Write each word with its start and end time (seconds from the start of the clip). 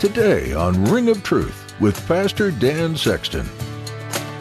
Today 0.00 0.54
on 0.54 0.82
Ring 0.86 1.10
of 1.10 1.22
Truth 1.22 1.74
with 1.78 2.08
Pastor 2.08 2.50
Dan 2.50 2.96
Sexton. 2.96 3.46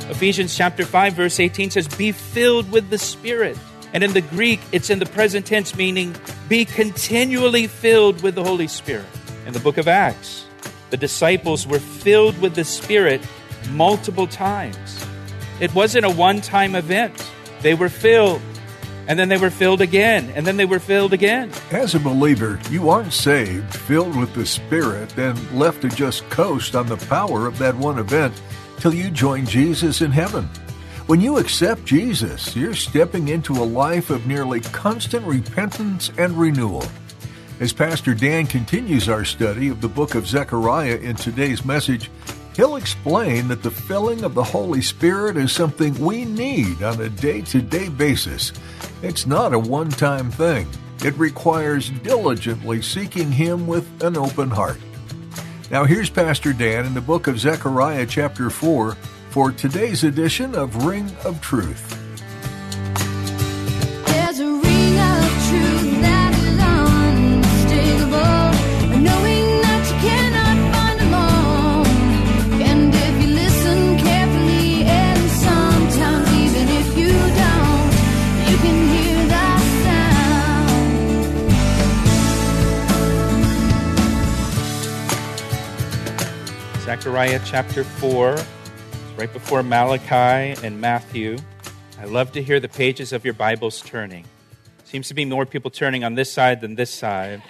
Ephesians 0.09 0.55
chapter 0.55 0.85
5 0.85 1.11
verse 1.11 1.37
18 1.37 1.71
says 1.71 1.85
be 1.85 2.13
filled 2.13 2.71
with 2.71 2.89
the 2.89 2.97
spirit. 2.97 3.57
And 3.91 4.01
in 4.01 4.13
the 4.13 4.21
Greek 4.21 4.61
it's 4.71 4.89
in 4.89 4.99
the 4.99 5.05
present 5.05 5.45
tense 5.45 5.75
meaning 5.75 6.15
be 6.47 6.63
continually 6.63 7.67
filled 7.67 8.23
with 8.23 8.35
the 8.35 8.43
Holy 8.45 8.67
Spirit. 8.69 9.05
In 9.45 9.51
the 9.51 9.59
book 9.59 9.77
of 9.77 9.89
Acts, 9.89 10.45
the 10.91 10.97
disciples 10.97 11.67
were 11.67 11.79
filled 11.79 12.39
with 12.39 12.55
the 12.55 12.63
spirit 12.63 13.19
multiple 13.71 14.27
times. 14.27 15.05
It 15.59 15.75
wasn't 15.75 16.05
a 16.05 16.09
one-time 16.09 16.73
event. 16.73 17.13
They 17.63 17.73
were 17.73 17.89
filled 17.89 18.41
and 19.09 19.17
then 19.17 19.27
they 19.27 19.37
were 19.37 19.49
filled 19.49 19.81
again, 19.81 20.31
and 20.35 20.45
then 20.45 20.55
they 20.55 20.65
were 20.65 20.77
filled 20.77 21.13
again. 21.13 21.51
As 21.71 21.95
a 21.95 21.99
believer, 21.99 22.59
you 22.69 22.89
aren't 22.89 23.11
saved, 23.11 23.73
filled 23.73 24.15
with 24.15 24.35
the 24.35 24.45
Spirit, 24.45 25.17
and 25.17 25.51
left 25.51 25.81
to 25.81 25.89
just 25.89 26.29
coast 26.29 26.75
on 26.75 26.85
the 26.85 26.95
power 27.07 27.47
of 27.47 27.57
that 27.57 27.75
one 27.75 27.97
event 27.97 28.39
till 28.77 28.93
you 28.93 29.09
join 29.09 29.47
Jesus 29.47 30.01
in 30.01 30.11
heaven. 30.11 30.47
When 31.07 31.21
you 31.21 31.39
accept 31.39 31.85
Jesus, 31.85 32.55
you're 32.55 32.75
stepping 32.75 33.29
into 33.29 33.53
a 33.53 33.65
life 33.65 34.11
of 34.11 34.27
nearly 34.27 34.59
constant 34.59 35.25
repentance 35.25 36.11
and 36.19 36.33
renewal. 36.33 36.85
As 37.59 37.73
Pastor 37.73 38.13
Dan 38.13 38.45
continues 38.45 39.09
our 39.09 39.25
study 39.25 39.69
of 39.69 39.81
the 39.81 39.89
book 39.89 40.13
of 40.13 40.27
Zechariah 40.27 40.97
in 40.97 41.15
today's 41.15 41.65
message, 41.65 42.11
he'll 42.59 42.75
explain 42.75 43.47
that 43.47 43.63
the 43.63 43.71
filling 43.71 44.25
of 44.25 44.33
the 44.33 44.43
Holy 44.43 44.81
Spirit 44.81 45.37
is 45.37 45.49
something 45.49 45.97
we 45.97 46.25
need 46.25 46.83
on 46.83 46.99
a 46.99 47.07
day 47.07 47.39
to 47.39 47.61
day 47.61 47.87
basis. 47.87 48.51
It's 49.01 49.25
not 49.25 49.53
a 49.53 49.59
one 49.59 49.87
time 49.87 50.29
thing, 50.29 50.67
it 51.01 51.17
requires 51.17 51.89
diligently 51.89 52.81
seeking 52.81 53.31
Him 53.31 53.65
with 53.65 54.03
an 54.03 54.17
open 54.17 54.49
heart. 54.49 54.77
Now, 55.71 55.85
here's 55.85 56.09
Pastor 56.09 56.51
Dan 56.51 56.85
in 56.85 56.93
the 56.93 56.99
book 56.99 57.27
of 57.27 57.39
Zechariah, 57.39 58.05
chapter 58.05 58.49
4, 58.49 58.91
for 59.29 59.53
today's 59.53 60.03
edition 60.03 60.53
of 60.53 60.83
Ring 60.83 61.09
of 61.23 61.39
Truth. 61.39 61.98
Zechariah 87.19 87.41
chapter 87.43 87.83
4, 87.83 88.31
it's 88.31 88.45
right 89.17 89.33
before 89.33 89.61
Malachi 89.61 90.57
and 90.65 90.79
Matthew. 90.79 91.37
I 91.99 92.05
love 92.05 92.31
to 92.31 92.41
hear 92.41 92.61
the 92.61 92.69
pages 92.69 93.11
of 93.11 93.25
your 93.25 93.33
Bibles 93.33 93.81
turning. 93.81 94.23
Seems 94.85 95.09
to 95.09 95.13
be 95.13 95.25
more 95.25 95.45
people 95.45 95.69
turning 95.69 96.05
on 96.05 96.15
this 96.15 96.31
side 96.31 96.61
than 96.61 96.75
this 96.75 96.89
side. 96.89 97.43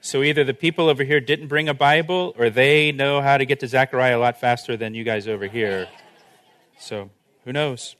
So 0.00 0.22
either 0.22 0.44
the 0.44 0.54
people 0.54 0.88
over 0.88 1.02
here 1.02 1.18
didn't 1.18 1.48
bring 1.48 1.68
a 1.68 1.74
Bible 1.74 2.32
or 2.38 2.48
they 2.48 2.92
know 2.92 3.20
how 3.20 3.38
to 3.38 3.44
get 3.44 3.58
to 3.58 3.66
Zechariah 3.66 4.16
a 4.16 4.20
lot 4.20 4.38
faster 4.38 4.76
than 4.76 4.94
you 4.94 5.02
guys 5.02 5.26
over 5.26 5.48
here. 5.48 5.88
So 6.78 7.10
who 7.44 7.52
knows? 7.52 7.96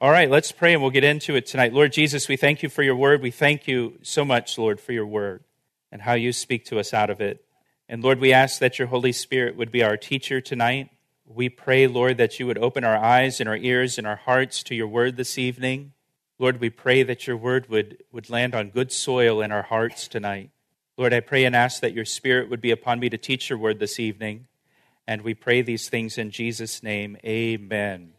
All 0.00 0.10
right, 0.10 0.30
let's 0.30 0.52
pray 0.52 0.72
and 0.72 0.80
we'll 0.80 0.90
get 0.90 1.04
into 1.04 1.36
it 1.36 1.44
tonight. 1.44 1.74
Lord 1.74 1.92
Jesus, 1.92 2.28
we 2.28 2.38
thank 2.38 2.62
you 2.62 2.70
for 2.70 2.82
your 2.82 2.96
word. 2.96 3.20
We 3.20 3.30
thank 3.30 3.68
you 3.68 3.98
so 4.00 4.24
much, 4.24 4.56
Lord, 4.56 4.80
for 4.80 4.92
your 4.92 5.06
word 5.06 5.44
and 5.92 6.00
how 6.00 6.14
you 6.14 6.32
speak 6.32 6.64
to 6.66 6.78
us 6.78 6.94
out 6.94 7.10
of 7.10 7.20
it. 7.20 7.45
And 7.88 8.02
Lord, 8.02 8.18
we 8.18 8.32
ask 8.32 8.58
that 8.58 8.78
your 8.78 8.88
Holy 8.88 9.12
Spirit 9.12 9.56
would 9.56 9.70
be 9.70 9.82
our 9.82 9.96
teacher 9.96 10.40
tonight. 10.40 10.90
We 11.24 11.48
pray, 11.48 11.86
Lord, 11.86 12.18
that 12.18 12.38
you 12.40 12.46
would 12.46 12.58
open 12.58 12.84
our 12.84 12.96
eyes 12.96 13.40
and 13.40 13.48
our 13.48 13.56
ears 13.56 13.98
and 13.98 14.06
our 14.06 14.16
hearts 14.16 14.62
to 14.64 14.74
your 14.74 14.88
word 14.88 15.16
this 15.16 15.38
evening. 15.38 15.92
Lord, 16.38 16.60
we 16.60 16.68
pray 16.68 17.02
that 17.04 17.26
your 17.26 17.36
word 17.36 17.68
would, 17.68 18.02
would 18.12 18.28
land 18.28 18.54
on 18.54 18.70
good 18.70 18.92
soil 18.92 19.40
in 19.40 19.52
our 19.52 19.62
hearts 19.62 20.08
tonight. 20.08 20.50
Lord, 20.98 21.14
I 21.14 21.20
pray 21.20 21.44
and 21.44 21.54
ask 21.54 21.80
that 21.80 21.92
your 21.92 22.04
spirit 22.04 22.50
would 22.50 22.60
be 22.60 22.70
upon 22.70 23.00
me 23.00 23.08
to 23.08 23.18
teach 23.18 23.50
your 23.50 23.58
word 23.58 23.78
this 23.78 24.00
evening. 24.00 24.46
And 25.06 25.22
we 25.22 25.34
pray 25.34 25.62
these 25.62 25.88
things 25.88 26.18
in 26.18 26.30
Jesus' 26.30 26.82
name. 26.82 27.16
Amen. 27.24 28.12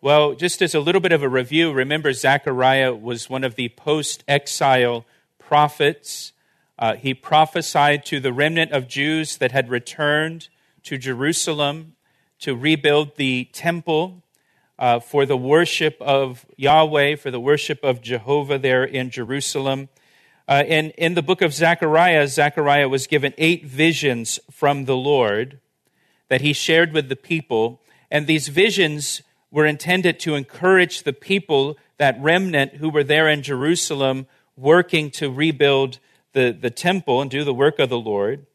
Well, 0.00 0.34
just 0.34 0.62
as 0.62 0.74
a 0.74 0.80
little 0.80 1.00
bit 1.00 1.12
of 1.12 1.22
a 1.22 1.28
review, 1.28 1.72
remember 1.72 2.12
Zechariah 2.12 2.94
was 2.94 3.28
one 3.28 3.44
of 3.44 3.56
the 3.56 3.70
post 3.70 4.22
exile 4.28 5.04
prophets. 5.38 6.32
Uh, 6.80 6.96
he 6.96 7.12
prophesied 7.12 8.06
to 8.06 8.18
the 8.20 8.32
remnant 8.32 8.72
of 8.72 8.88
Jews 8.88 9.36
that 9.36 9.52
had 9.52 9.68
returned 9.68 10.48
to 10.84 10.96
Jerusalem 10.96 11.94
to 12.38 12.56
rebuild 12.56 13.16
the 13.16 13.50
temple 13.52 14.22
uh, 14.78 14.98
for 14.98 15.26
the 15.26 15.36
worship 15.36 15.98
of 16.00 16.46
Yahweh, 16.56 17.16
for 17.16 17.30
the 17.30 17.38
worship 17.38 17.84
of 17.84 18.00
Jehovah 18.00 18.58
there 18.58 18.82
in 18.82 19.10
Jerusalem. 19.10 19.90
Uh, 20.48 20.64
and 20.66 20.90
in 20.96 21.12
the 21.12 21.22
book 21.22 21.42
of 21.42 21.52
Zechariah, 21.52 22.26
Zechariah 22.26 22.88
was 22.88 23.06
given 23.06 23.34
eight 23.36 23.66
visions 23.66 24.40
from 24.50 24.86
the 24.86 24.96
Lord 24.96 25.60
that 26.28 26.40
he 26.40 26.54
shared 26.54 26.94
with 26.94 27.10
the 27.10 27.16
people. 27.16 27.82
And 28.10 28.26
these 28.26 28.48
visions 28.48 29.20
were 29.50 29.66
intended 29.66 30.18
to 30.20 30.34
encourage 30.34 31.02
the 31.02 31.12
people, 31.12 31.76
that 31.98 32.18
remnant 32.18 32.76
who 32.76 32.88
were 32.88 33.04
there 33.04 33.28
in 33.28 33.42
Jerusalem, 33.42 34.26
working 34.56 35.10
to 35.10 35.30
rebuild 35.30 35.98
the, 36.32 36.56
the 36.58 36.70
temple 36.70 37.20
and 37.20 37.30
do 37.30 37.44
the 37.44 37.54
work 37.54 37.78
of 37.78 37.88
the 37.88 37.98
Lord. 37.98 38.46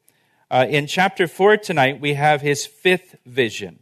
Uh, 0.49 0.65
in 0.69 0.87
chapter 0.87 1.27
4 1.27 1.57
tonight, 1.57 1.99
we 1.99 2.13
have 2.13 2.41
his 2.41 2.65
fifth 2.65 3.15
vision. 3.25 3.79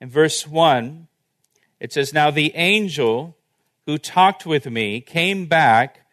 In 0.00 0.10
verse 0.10 0.46
1, 0.46 1.08
it 1.80 1.92
says, 1.92 2.12
Now 2.12 2.30
the 2.30 2.54
angel 2.54 3.36
who 3.86 3.98
talked 3.98 4.46
with 4.46 4.66
me 4.66 5.00
came 5.00 5.46
back 5.46 6.06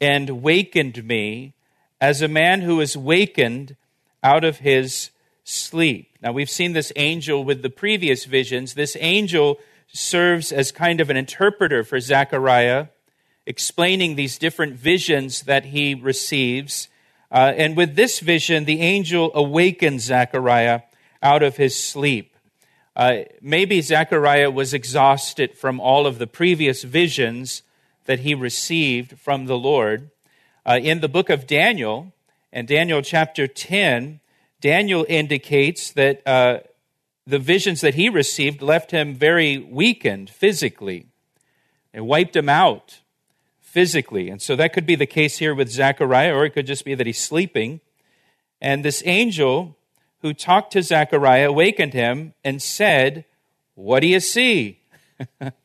and 0.00 0.42
wakened 0.42 1.04
me 1.04 1.54
as 2.00 2.22
a 2.22 2.28
man 2.28 2.62
who 2.62 2.80
is 2.80 2.96
wakened 2.96 3.76
out 4.22 4.44
of 4.44 4.58
his 4.58 5.10
sleep. 5.44 6.16
Now 6.22 6.32
we've 6.32 6.50
seen 6.50 6.72
this 6.72 6.92
angel 6.96 7.44
with 7.44 7.62
the 7.62 7.70
previous 7.70 8.24
visions. 8.24 8.74
This 8.74 8.96
angel 9.00 9.58
serves 9.88 10.52
as 10.52 10.72
kind 10.72 11.00
of 11.00 11.10
an 11.10 11.16
interpreter 11.16 11.82
for 11.82 12.00
Zechariah 12.00 12.88
explaining 13.48 14.14
these 14.14 14.36
different 14.36 14.74
visions 14.74 15.42
that 15.44 15.64
he 15.64 15.94
receives. 15.94 16.88
Uh, 17.32 17.54
and 17.56 17.78
with 17.78 17.96
this 17.96 18.20
vision, 18.20 18.66
the 18.66 18.82
angel 18.82 19.30
awakens 19.34 20.04
Zechariah 20.04 20.82
out 21.22 21.42
of 21.42 21.56
his 21.56 21.74
sleep. 21.74 22.36
Uh, 22.94 23.20
maybe 23.40 23.80
Zechariah 23.80 24.50
was 24.50 24.74
exhausted 24.74 25.56
from 25.56 25.80
all 25.80 26.06
of 26.06 26.18
the 26.18 26.26
previous 26.26 26.82
visions 26.82 27.62
that 28.04 28.20
he 28.20 28.34
received 28.34 29.18
from 29.18 29.46
the 29.46 29.56
Lord. 29.56 30.10
Uh, 30.66 30.78
in 30.82 31.00
the 31.00 31.08
book 31.08 31.30
of 31.30 31.46
Daniel, 31.46 32.12
and 32.52 32.68
Daniel 32.68 33.00
chapter 33.00 33.46
10, 33.46 34.20
Daniel 34.60 35.06
indicates 35.08 35.90
that 35.92 36.20
uh, 36.26 36.58
the 37.26 37.38
visions 37.38 37.80
that 37.80 37.94
he 37.94 38.10
received 38.10 38.60
left 38.60 38.90
him 38.90 39.14
very 39.14 39.56
weakened 39.56 40.28
physically. 40.28 41.06
It 41.94 42.04
wiped 42.04 42.36
him 42.36 42.50
out 42.50 43.00
physically. 43.68 44.30
And 44.30 44.40
so 44.40 44.56
that 44.56 44.72
could 44.72 44.86
be 44.86 44.94
the 44.94 45.06
case 45.06 45.38
here 45.38 45.54
with 45.54 45.68
Zechariah, 45.68 46.34
or 46.34 46.44
it 46.46 46.50
could 46.50 46.66
just 46.66 46.84
be 46.84 46.94
that 46.94 47.06
he's 47.06 47.20
sleeping. 47.20 47.80
And 48.60 48.84
this 48.84 49.02
angel 49.04 49.76
who 50.22 50.32
talked 50.32 50.72
to 50.72 50.82
Zechariah 50.82 51.50
awakened 51.50 51.92
him 51.92 52.32
and 52.42 52.62
said, 52.62 53.26
What 53.74 54.00
do 54.00 54.06
you 54.06 54.20
see? 54.20 54.80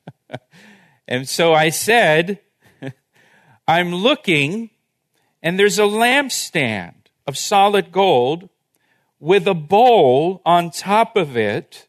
and 1.07 1.27
so 1.29 1.53
I 1.53 1.69
said, 1.69 2.39
I'm 3.67 3.95
looking, 3.95 4.69
and 5.41 5.57
there's 5.57 5.79
a 5.79 5.83
lampstand 5.83 6.95
of 7.25 7.37
solid 7.37 7.91
gold 7.91 8.49
with 9.19 9.47
a 9.47 9.53
bowl 9.53 10.41
on 10.45 10.71
top 10.71 11.15
of 11.15 11.37
it, 11.37 11.87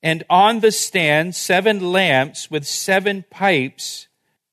and 0.00 0.22
on 0.30 0.60
the 0.60 0.70
stand, 0.70 1.34
seven 1.34 1.92
lamps 1.92 2.52
with 2.52 2.64
seven 2.64 3.24
pipes 3.30 4.06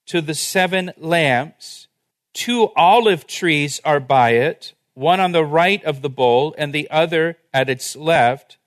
to 0.07 0.21
the 0.21 0.35
seven 0.35 0.91
lamps. 0.97 1.87
Two 2.33 2.69
olive 2.75 3.27
trees 3.27 3.81
are 3.83 3.99
by 3.99 4.31
it, 4.31 4.73
one 4.93 5.19
on 5.19 5.31
the 5.31 5.45
right 5.45 5.83
of 5.83 6.01
the 6.01 6.09
bowl 6.09 6.55
and 6.57 6.73
the 6.73 6.89
other 6.89 7.37
at 7.53 7.69
its 7.69 7.95
left. 7.95 8.57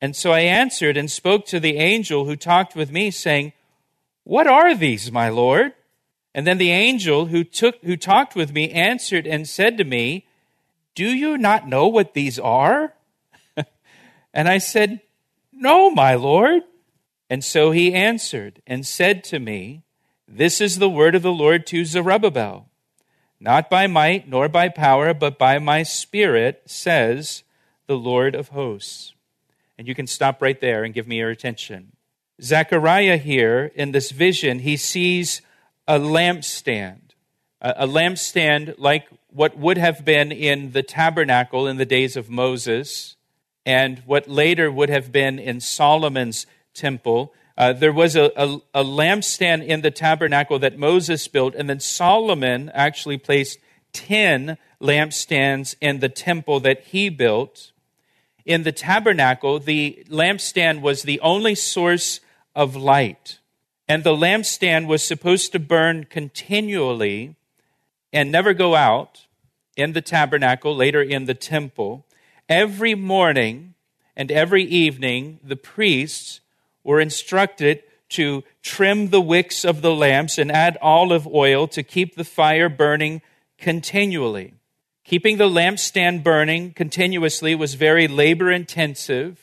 And 0.00 0.16
so 0.16 0.32
I 0.32 0.40
answered 0.40 0.96
and 0.96 1.10
spoke 1.10 1.46
to 1.46 1.60
the 1.60 1.76
angel 1.76 2.24
who 2.24 2.36
talked 2.36 2.74
with 2.74 2.90
me, 2.90 3.10
saying, 3.10 3.52
What 4.24 4.46
are 4.46 4.74
these, 4.74 5.12
my 5.12 5.28
Lord? 5.28 5.74
And 6.34 6.46
then 6.46 6.58
the 6.58 6.72
angel 6.72 7.26
who, 7.26 7.44
took, 7.44 7.76
who 7.84 7.96
talked 7.96 8.34
with 8.34 8.52
me 8.52 8.70
answered 8.70 9.26
and 9.26 9.48
said 9.48 9.76
to 9.78 9.84
me, 9.84 10.26
Do 10.94 11.06
you 11.06 11.36
not 11.38 11.68
know 11.68 11.86
what 11.86 12.14
these 12.14 12.38
are? 12.38 12.94
and 14.34 14.48
I 14.48 14.58
said, 14.58 15.00
No, 15.52 15.90
my 15.90 16.14
Lord. 16.14 16.62
And 17.30 17.44
so 17.44 17.70
he 17.70 17.94
answered 17.94 18.60
and 18.66 18.86
said 18.86 19.24
to 19.24 19.38
me, 19.38 19.84
This 20.34 20.62
is 20.62 20.78
the 20.78 20.88
word 20.88 21.14
of 21.14 21.20
the 21.20 21.30
Lord 21.30 21.66
to 21.66 21.84
Zerubbabel. 21.84 22.66
Not 23.38 23.68
by 23.68 23.86
might 23.86 24.26
nor 24.26 24.48
by 24.48 24.70
power, 24.70 25.12
but 25.12 25.38
by 25.38 25.58
my 25.58 25.82
spirit, 25.82 26.62
says 26.64 27.42
the 27.86 27.98
Lord 27.98 28.34
of 28.34 28.48
hosts. 28.48 29.12
And 29.76 29.86
you 29.86 29.94
can 29.94 30.06
stop 30.06 30.40
right 30.40 30.58
there 30.58 30.84
and 30.84 30.94
give 30.94 31.06
me 31.06 31.18
your 31.18 31.28
attention. 31.28 31.92
Zechariah 32.40 33.18
here 33.18 33.72
in 33.74 33.92
this 33.92 34.10
vision, 34.10 34.60
he 34.60 34.78
sees 34.78 35.42
a 35.86 35.98
lampstand, 35.98 37.10
a 37.60 37.86
lampstand 37.86 38.76
like 38.78 39.08
what 39.28 39.58
would 39.58 39.76
have 39.76 40.02
been 40.02 40.32
in 40.32 40.72
the 40.72 40.82
tabernacle 40.82 41.66
in 41.66 41.76
the 41.76 41.84
days 41.84 42.16
of 42.16 42.30
Moses 42.30 43.16
and 43.66 43.98
what 44.06 44.28
later 44.28 44.72
would 44.72 44.88
have 44.88 45.12
been 45.12 45.38
in 45.38 45.60
Solomon's 45.60 46.46
temple. 46.72 47.34
Uh, 47.56 47.72
there 47.72 47.92
was 47.92 48.16
a, 48.16 48.30
a, 48.36 48.58
a 48.74 48.84
lampstand 48.84 49.66
in 49.66 49.82
the 49.82 49.90
tabernacle 49.90 50.58
that 50.58 50.78
Moses 50.78 51.28
built, 51.28 51.54
and 51.54 51.68
then 51.68 51.80
Solomon 51.80 52.70
actually 52.74 53.18
placed 53.18 53.58
10 53.92 54.56
lampstands 54.80 55.74
in 55.80 56.00
the 56.00 56.08
temple 56.08 56.60
that 56.60 56.82
he 56.84 57.08
built. 57.08 57.72
In 58.44 58.62
the 58.62 58.72
tabernacle, 58.72 59.58
the 59.58 60.04
lampstand 60.08 60.80
was 60.80 61.02
the 61.02 61.20
only 61.20 61.54
source 61.54 62.20
of 62.54 62.74
light. 62.74 63.38
And 63.88 64.04
the 64.04 64.16
lampstand 64.16 64.86
was 64.86 65.04
supposed 65.04 65.52
to 65.52 65.58
burn 65.58 66.04
continually 66.04 67.36
and 68.12 68.32
never 68.32 68.54
go 68.54 68.74
out 68.74 69.26
in 69.76 69.92
the 69.92 70.02
tabernacle, 70.02 70.74
later 70.74 71.02
in 71.02 71.26
the 71.26 71.34
temple. 71.34 72.06
Every 72.48 72.94
morning 72.94 73.74
and 74.16 74.30
every 74.30 74.64
evening, 74.64 75.40
the 75.42 75.56
priests 75.56 76.40
were 76.84 77.00
instructed 77.00 77.82
to 78.10 78.44
trim 78.62 79.08
the 79.08 79.20
wicks 79.20 79.64
of 79.64 79.82
the 79.82 79.94
lamps 79.94 80.38
and 80.38 80.52
add 80.52 80.76
olive 80.82 81.26
oil 81.26 81.66
to 81.68 81.82
keep 81.82 82.14
the 82.14 82.24
fire 82.24 82.68
burning 82.68 83.22
continually. 83.58 84.54
Keeping 85.04 85.38
the 85.38 85.48
lampstand 85.48 86.22
burning 86.22 86.72
continuously 86.72 87.54
was 87.54 87.74
very 87.74 88.06
labor 88.06 88.50
intensive. 88.50 89.40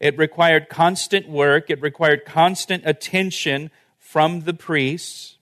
It 0.00 0.16
required 0.16 0.68
constant 0.68 1.28
work, 1.28 1.70
it 1.70 1.82
required 1.82 2.24
constant 2.24 2.84
attention 2.86 3.70
from 3.98 4.40
the 4.40 4.54
priests. 4.54 5.38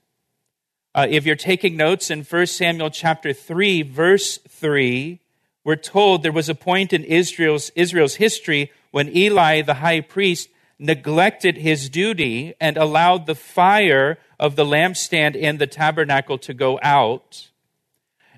Uh, 0.93 1.07
if 1.09 1.25
you're 1.25 1.35
taking 1.35 1.77
notes 1.77 2.11
in 2.11 2.23
1 2.23 2.45
Samuel 2.47 2.89
chapter 2.89 3.33
3, 3.33 3.81
verse 3.83 4.37
3, 4.49 5.19
we're 5.63 5.75
told 5.75 6.21
there 6.21 6.31
was 6.31 6.49
a 6.49 6.55
point 6.55 6.91
in 6.91 7.03
Israel's, 7.03 7.69
Israel's 7.75 8.15
history 8.15 8.71
when 8.91 9.15
Eli, 9.15 9.61
the 9.61 9.75
high 9.75 10.01
priest, 10.01 10.49
neglected 10.81 11.57
his 11.57 11.89
duty 11.89 12.55
and 12.59 12.75
allowed 12.75 13.27
the 13.27 13.35
fire 13.35 14.17
of 14.39 14.55
the 14.55 14.65
lampstand 14.65 15.35
in 15.35 15.57
the 15.57 15.67
tabernacle 15.67 16.39
to 16.39 16.55
go 16.55 16.79
out. 16.81 17.51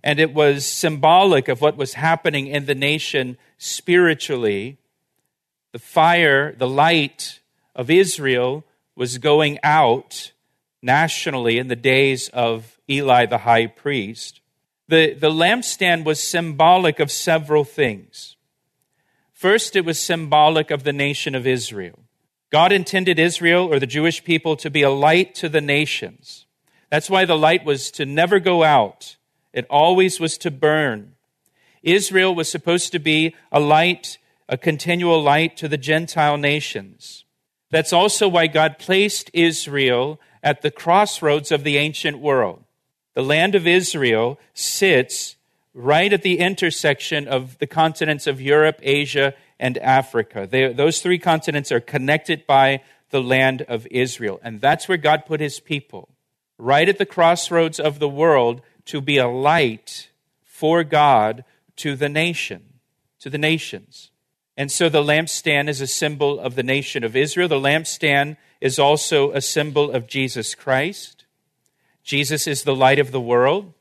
And 0.04 0.20
it 0.20 0.34
was 0.34 0.66
symbolic 0.66 1.48
of 1.48 1.62
what 1.62 1.78
was 1.78 1.94
happening 1.94 2.48
in 2.48 2.66
the 2.66 2.76
nation 2.76 3.38
spiritually. 3.58 4.78
The 5.72 5.80
fire, 5.80 6.52
the 6.52 6.68
light 6.68 7.40
of 7.74 7.90
Israel 7.90 8.66
was 8.94 9.18
going 9.20 9.58
out 9.64 10.34
nationally 10.82 11.58
in 11.58 11.70
the 11.70 11.78
days 11.78 12.28
of 12.30 12.78
Eli 12.90 13.26
the 13.26 13.40
high 13.40 13.68
priest. 13.68 14.42
The, 14.90 15.14
the 15.14 15.32
lampstand 15.32 16.04
was 16.04 16.22
symbolic 16.22 17.00
of 17.00 17.10
several 17.10 17.64
things. 17.64 18.36
First, 19.32 19.78
it 19.78 19.86
was 19.86 19.98
symbolic 19.98 20.72
of 20.72 20.84
the 20.84 20.92
nation 20.92 21.36
of 21.36 21.48
Israel. 21.48 22.03
God 22.54 22.72
intended 22.72 23.18
Israel 23.18 23.66
or 23.66 23.80
the 23.80 23.88
Jewish 23.88 24.24
people 24.24 24.56
to 24.58 24.70
be 24.70 24.84
a 24.84 24.92
light 24.92 25.34
to 25.36 25.50
the 25.50 25.60
nations. 25.60 26.46
That's 26.92 27.10
why 27.10 27.26
the 27.26 27.36
light 27.36 27.66
was 27.66 27.90
to 27.94 28.06
never 28.06 28.40
go 28.40 28.64
out, 28.64 29.18
it 29.54 29.66
always 29.72 30.20
was 30.20 30.38
to 30.38 30.52
burn. 30.52 31.16
Israel 31.82 32.36
was 32.36 32.52
supposed 32.52 32.92
to 32.92 33.00
be 33.00 33.36
a 33.52 33.60
light, 33.60 34.20
a 34.48 34.56
continual 34.56 35.20
light 35.20 35.58
to 35.58 35.68
the 35.68 35.80
Gentile 35.80 36.38
nations. 36.38 37.26
That's 37.72 37.92
also 37.92 38.28
why 38.28 38.46
God 38.46 38.78
placed 38.78 39.32
Israel 39.34 40.22
at 40.44 40.62
the 40.62 40.70
crossroads 40.70 41.52
of 41.52 41.64
the 41.64 41.78
ancient 41.78 42.20
world. 42.20 42.64
The 43.16 43.24
land 43.24 43.56
of 43.56 43.66
Israel 43.66 44.40
sits 44.54 45.38
right 45.74 46.14
at 46.14 46.22
the 46.22 46.38
intersection 46.38 47.28
of 47.28 47.58
the 47.58 47.66
continents 47.66 48.28
of 48.28 48.40
Europe, 48.40 48.80
Asia, 48.84 49.34
and 49.64 49.78
Africa. 49.78 50.46
They, 50.46 50.74
those 50.74 51.00
three 51.00 51.18
continents 51.18 51.72
are 51.72 51.80
connected 51.80 52.46
by 52.46 52.84
the 53.12 53.24
land 53.24 53.62
of 53.62 53.88
Israel. 53.90 54.42
And 54.44 54.60
that's 54.60 54.90
where 54.90 54.98
God 54.98 55.26
put 55.26 55.40
his 55.40 55.62
people, 55.62 56.10
right 56.58 56.90
at 56.90 56.98
the 56.98 57.06
crossroads 57.06 57.80
of 57.80 58.00
the 58.00 58.10
world, 58.10 58.62
to 58.88 59.00
be 59.00 59.18
a 59.18 59.28
light 59.28 60.10
for 60.44 60.84
God 60.84 61.46
to 61.78 61.96
the 61.96 62.10
nation, 62.10 62.74
to 63.22 63.30
the 63.30 63.38
nations. 63.38 64.12
And 64.58 64.70
so 64.70 64.90
the 64.90 65.02
lampstand 65.02 65.70
is 65.70 65.80
a 65.80 65.88
symbol 65.88 66.42
of 66.42 66.56
the 66.56 66.64
nation 66.64 67.06
of 67.06 67.16
Israel. 67.16 67.48
The 67.48 67.56
lampstand 67.56 68.36
is 68.60 68.78
also 68.78 69.32
a 69.32 69.40
symbol 69.40 69.92
of 69.92 70.08
Jesus 70.08 70.56
Christ. 70.56 71.24
Jesus 72.04 72.48
is 72.48 72.64
the 72.64 72.76
light 72.76 73.00
of 73.00 73.14
the 73.14 73.22
world. 73.22 73.74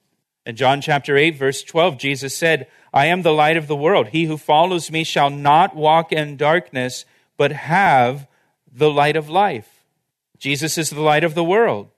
In 0.44 0.56
John 0.56 0.80
chapter 0.80 1.16
8, 1.16 1.36
verse 1.36 1.62
12, 1.62 1.98
Jesus 1.98 2.36
said, 2.36 2.66
I 2.92 3.06
am 3.06 3.22
the 3.22 3.32
light 3.32 3.56
of 3.56 3.68
the 3.68 3.76
world. 3.76 4.08
He 4.08 4.24
who 4.24 4.36
follows 4.36 4.90
me 4.90 5.04
shall 5.04 5.30
not 5.30 5.76
walk 5.76 6.12
in 6.12 6.36
darkness, 6.36 7.04
but 7.36 7.52
have 7.52 8.26
the 8.70 8.90
light 8.90 9.16
of 9.16 9.28
life. 9.28 9.84
Jesus 10.38 10.76
is 10.76 10.90
the 10.90 11.00
light 11.00 11.22
of 11.22 11.34
the 11.34 11.44
world. 11.44 11.90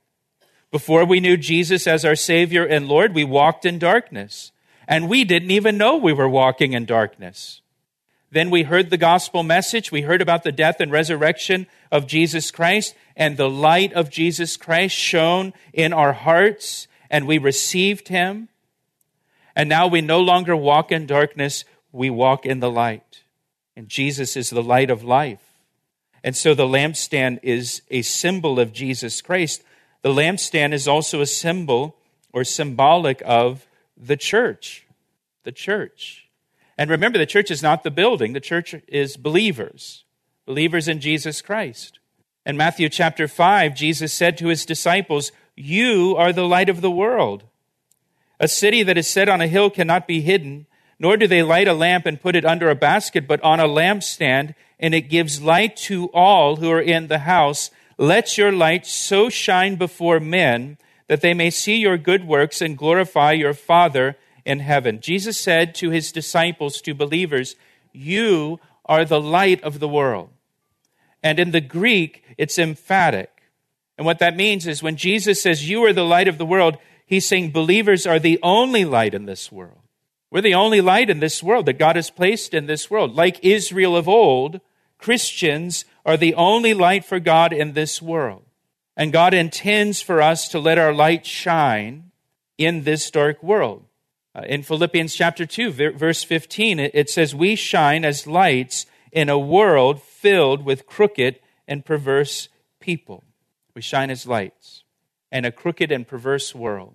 Before 0.71 1.05
we 1.05 1.21
knew 1.21 1.37
Jesus 1.37 1.87
as 1.87 2.05
our 2.05 2.17
Savior 2.17 2.65
and 2.67 2.87
Lord, 2.87 3.15
we 3.15 3.25
walked 3.25 3.65
in 3.65 3.79
darkness. 3.79 4.53
And 4.87 5.09
we 5.09 5.25
didn't 5.25 5.51
even 5.51 5.79
know 5.79 5.97
we 5.97 6.13
were 6.13 6.29
walking 6.29 6.75
in 6.75 6.85
darkness. 6.85 7.63
Then 8.31 8.51
we 8.51 8.65
heard 8.65 8.91
the 8.91 8.99
gospel 8.99 9.43
message. 9.43 9.91
We 9.91 10.03
heard 10.03 10.21
about 10.21 10.43
the 10.43 10.53
death 10.53 10.81
and 10.81 10.93
resurrection 10.93 11.67
of 11.91 12.07
Jesus 12.07 12.51
Christ, 12.51 12.95
and 13.17 13.37
the 13.37 13.49
light 13.49 13.93
of 13.93 14.11
Jesus 14.11 14.57
Christ 14.57 14.95
shone 14.97 15.55
in 15.73 15.93
our 15.93 16.13
hearts, 16.13 16.89
and 17.15 17.29
we 17.29 17.39
received 17.39 18.09
Him. 18.09 18.49
And 19.55 19.69
now 19.69 19.87
we 19.87 20.01
no 20.01 20.21
longer 20.21 20.57
walk 20.57 20.91
in 20.91 21.07
darkness, 21.07 21.65
we 21.93 22.11
walk 22.11 22.45
in 22.45 22.59
the 22.59 22.71
light. 22.71 23.23
And 23.77 23.89
Jesus 23.89 24.37
is 24.37 24.51
the 24.51 24.65
light 24.65 24.91
of 24.91 25.05
life. 25.05 25.39
And 26.25 26.37
so 26.37 26.55
the 26.55 26.67
lampstand 26.67 27.39
is 27.45 27.83
a 27.89 28.03
symbol 28.03 28.59
of 28.59 28.73
Jesus 28.73 29.23
Christ. 29.23 29.63
The 30.03 30.09
lampstand 30.09 30.73
is 30.73 30.89
also 30.89 31.21
a 31.21 31.27
symbol 31.27 31.95
or 32.33 32.43
symbolic 32.43 33.23
of 33.25 33.65
the 33.97 34.17
church. 34.17 34.85
The 35.45 35.53
church. 35.53 36.27
And 36.77 36.91
remember, 36.91 37.19
the 37.19 37.27
church 37.27 37.53
is 37.53 37.63
not 37.63 37.85
the 37.85 37.93
building, 37.93 38.33
the 38.33 38.41
church 38.41 38.75
is 38.89 39.17
believers, 39.17 40.03
believers 40.47 40.89
in 40.89 40.99
Jesus 40.99 41.43
Christ. 41.43 42.01
In 42.45 42.57
Matthew 42.57 42.89
chapter 42.89 43.29
5, 43.29 43.77
Jesus 43.77 44.13
said 44.13 44.37
to 44.39 44.49
his 44.49 44.67
disciples, 44.67 45.31
You 45.57 46.17
are 46.17 46.33
the 46.33 46.47
light 46.47 46.69
of 46.69 46.81
the 46.81 46.91
world. 46.91 47.45
A 48.41 48.49
city 48.49 48.83
that 48.83 48.99
is 48.99 49.09
set 49.09 49.29
on 49.29 49.41
a 49.41 49.47
hill 49.47 49.71
cannot 49.71 50.07
be 50.07 50.21
hidden, 50.21 50.67
nor 50.99 51.17
do 51.17 51.27
they 51.27 51.43
light 51.43 51.69
a 51.69 51.75
lamp 51.75 52.07
and 52.07 52.21
put 52.21 52.37
it 52.37 52.45
under 52.45 52.69
a 52.69 52.75
basket, 52.75 53.29
but 53.29 53.43
on 53.43 53.61
a 53.61 53.69
lampstand, 53.69 54.55
and 54.81 54.95
it 54.95 55.09
gives 55.09 55.41
light 55.41 55.77
to 55.77 56.07
all 56.13 56.57
who 56.57 56.71
are 56.71 56.81
in 56.81 57.07
the 57.07 57.21
house. 57.21 57.71
Let 57.97 58.37
your 58.37 58.53
light 58.53 58.87
so 58.87 59.29
shine 59.29 59.77
before 59.77 60.19
men 60.19 60.79
that 61.07 61.21
they 61.21 61.35
may 61.35 61.51
see 61.51 61.77
your 61.77 61.99
good 61.99 62.27
works 62.27 62.61
and 62.61 62.79
glorify 62.79 63.33
your 63.33 63.55
Father 63.55 64.17
in 64.45 64.61
heaven. 64.61 65.01
Jesus 65.01 65.39
said 65.39 65.75
to 65.77 65.91
his 65.91 66.13
disciples, 66.13 66.81
to 66.81 66.95
believers, 66.95 67.57
You 67.93 68.59
are 68.85 69.05
the 69.05 69.21
light 69.21 69.63
of 69.63 69.81
the 69.81 69.89
world. 69.89 70.31
And 71.23 71.39
in 71.39 71.53
the 71.53 71.61
Greek, 71.61 72.25
it's 72.37 72.59
emphatic. 72.59 73.34
And 73.97 74.05
what 74.05 74.19
that 74.19 74.37
means 74.37 74.67
is 74.67 74.83
when 74.83 74.97
Jesus 74.97 75.43
says, 75.43 75.69
You 75.69 75.85
are 75.85 75.93
the 75.93 76.05
light 76.05 76.29
of 76.29 76.39
the 76.39 76.47
world, 76.47 76.79
He's 77.07 77.27
saying 77.27 77.51
believers 77.51 78.07
are 78.07 78.19
the 78.19 78.39
only 78.43 78.85
light 78.85 79.15
in 79.15 79.27
this 79.27 79.53
world. 79.53 79.81
We're 80.31 80.41
the 80.41 80.55
only 80.55 80.81
light 80.81 81.11
in 81.11 81.21
this 81.21 81.43
world 81.43 81.67
that 81.67 81.79
God 81.79 81.97
has 81.97 82.11
placed 82.11 82.55
in 82.55 82.67
this 82.67 82.91
world. 82.91 83.15
Like 83.15 83.45
Israel 83.45 83.97
of 83.97 84.09
old, 84.09 84.61
Christians 84.99 85.85
are 86.05 86.17
the 86.17 86.35
only 86.35 86.75
light 86.75 87.05
for 87.05 87.21
God 87.21 87.53
in 87.53 87.75
this 87.75 88.03
world. 88.03 88.43
And 88.97 89.13
God 89.13 89.35
intends 89.35 90.01
for 90.01 90.23
us 90.23 90.49
to 90.49 90.59
let 90.59 90.79
our 90.79 90.93
light 90.93 91.27
shine 91.27 92.11
in 92.59 92.85
this 92.85 93.11
dark 93.11 93.43
world. 93.43 93.85
Uh, 94.35 94.43
in 94.49 94.63
Philippians 94.63 95.15
chapter 95.15 95.47
2, 95.47 95.93
verse 95.93 96.25
15, 96.25 96.81
it, 96.81 96.91
it 96.95 97.11
says, 97.11 97.35
We 97.35 97.55
shine 97.55 98.05
as 98.05 98.27
lights 98.27 98.87
in 99.13 99.29
a 99.29 99.39
world 99.39 100.03
filled 100.03 100.65
with 100.65 100.87
crooked 100.87 101.39
and 101.69 101.85
perverse 101.85 102.49
people. 102.81 103.23
We 103.75 103.83
shine 103.83 104.11
as 104.11 104.27
lights 104.27 104.85
in 105.33 105.45
a 105.45 105.53
crooked 105.53 105.91
and 105.91 106.07
perverse 106.07 106.55
world. 106.55 106.95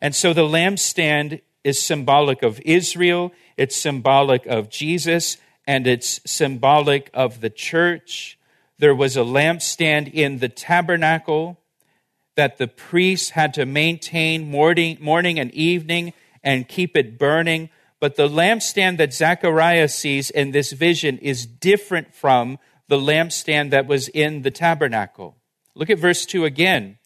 And 0.00 0.14
so 0.14 0.32
the 0.32 0.42
lampstand 0.42 1.42
is 1.62 1.82
symbolic 1.82 2.42
of 2.42 2.60
Israel, 2.64 3.32
it's 3.56 3.76
symbolic 3.76 4.46
of 4.46 4.70
Jesus, 4.70 5.36
and 5.66 5.86
it's 5.86 6.20
symbolic 6.24 7.10
of 7.12 7.40
the 7.40 7.50
church. 7.50 8.38
There 8.78 8.94
was 8.94 9.16
a 9.16 9.20
lampstand 9.20 10.12
in 10.12 10.38
the 10.38 10.48
tabernacle 10.48 11.58
that 12.36 12.58
the 12.58 12.68
priests 12.68 13.30
had 13.30 13.54
to 13.54 13.66
maintain 13.66 14.50
morning, 14.50 14.98
morning 15.00 15.38
and 15.38 15.52
evening 15.52 16.12
and 16.42 16.68
keep 16.68 16.96
it 16.96 17.18
burning. 17.18 17.70
But 17.98 18.16
the 18.16 18.28
lampstand 18.28 18.98
that 18.98 19.14
Zechariah 19.14 19.88
sees 19.88 20.30
in 20.30 20.52
this 20.52 20.72
vision 20.72 21.18
is 21.18 21.46
different 21.46 22.14
from 22.14 22.58
the 22.88 22.98
lampstand 22.98 23.70
that 23.70 23.86
was 23.86 24.08
in 24.08 24.42
the 24.42 24.50
tabernacle. 24.50 25.36
Look 25.76 25.90
at 25.90 25.98
verse 25.98 26.24
2 26.24 26.46
again. 26.46 26.96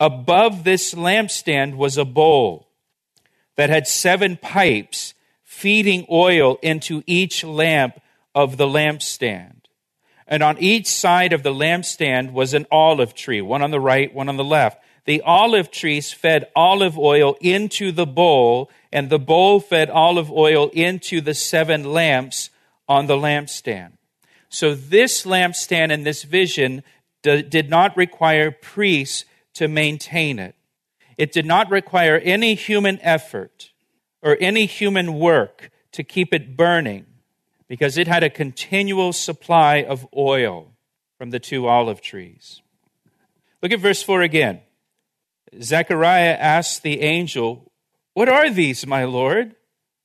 Above 0.00 0.64
this 0.64 0.94
lampstand 0.94 1.76
was 1.76 1.96
a 1.96 2.04
bowl 2.04 2.68
that 3.56 3.70
had 3.70 3.86
seven 3.86 4.36
pipes 4.36 5.14
feeding 5.44 6.04
oil 6.10 6.58
into 6.60 7.04
each 7.06 7.44
lamp 7.44 8.00
of 8.34 8.56
the 8.56 8.66
lampstand. 8.66 9.60
And 10.26 10.42
on 10.42 10.58
each 10.58 10.88
side 10.88 11.32
of 11.32 11.44
the 11.44 11.54
lampstand 11.54 12.32
was 12.32 12.52
an 12.52 12.66
olive 12.68 13.14
tree, 13.14 13.40
one 13.40 13.62
on 13.62 13.70
the 13.70 13.78
right, 13.78 14.12
one 14.12 14.28
on 14.28 14.36
the 14.36 14.44
left. 14.44 14.82
The 15.04 15.20
olive 15.20 15.70
trees 15.70 16.12
fed 16.12 16.48
olive 16.56 16.98
oil 16.98 17.36
into 17.40 17.92
the 17.92 18.06
bowl, 18.06 18.70
and 18.90 19.08
the 19.08 19.18
bowl 19.20 19.60
fed 19.60 19.88
olive 19.88 20.32
oil 20.32 20.68
into 20.72 21.20
the 21.20 21.34
seven 21.34 21.84
lamps 21.84 22.50
on 22.88 23.06
the 23.06 23.16
lampstand. 23.16 23.92
So 24.48 24.74
this 24.74 25.24
lampstand 25.24 25.90
in 25.90 26.04
this 26.04 26.22
vision 26.22 26.82
did 27.24 27.68
not 27.68 27.96
require 27.96 28.50
priests 28.50 29.24
to 29.54 29.66
maintain 29.68 30.38
it. 30.38 30.54
It 31.16 31.32
did 31.32 31.46
not 31.46 31.70
require 31.70 32.16
any 32.16 32.54
human 32.54 33.00
effort 33.02 33.72
or 34.22 34.36
any 34.40 34.66
human 34.66 35.18
work 35.18 35.70
to 35.92 36.04
keep 36.04 36.32
it 36.34 36.56
burning 36.56 37.06
because 37.68 37.96
it 37.98 38.08
had 38.08 38.22
a 38.22 38.30
continual 38.30 39.12
supply 39.12 39.82
of 39.82 40.06
oil 40.16 40.72
from 41.18 41.30
the 41.30 41.40
two 41.40 41.66
olive 41.66 42.00
trees. 42.00 42.60
Look 43.62 43.72
at 43.72 43.80
verse 43.80 44.02
4 44.02 44.22
again. 44.22 44.60
Zechariah 45.62 46.36
asked 46.38 46.82
the 46.82 47.00
angel, 47.00 47.72
What 48.12 48.28
are 48.28 48.50
these, 48.50 48.86
my 48.86 49.04
Lord? 49.04 49.54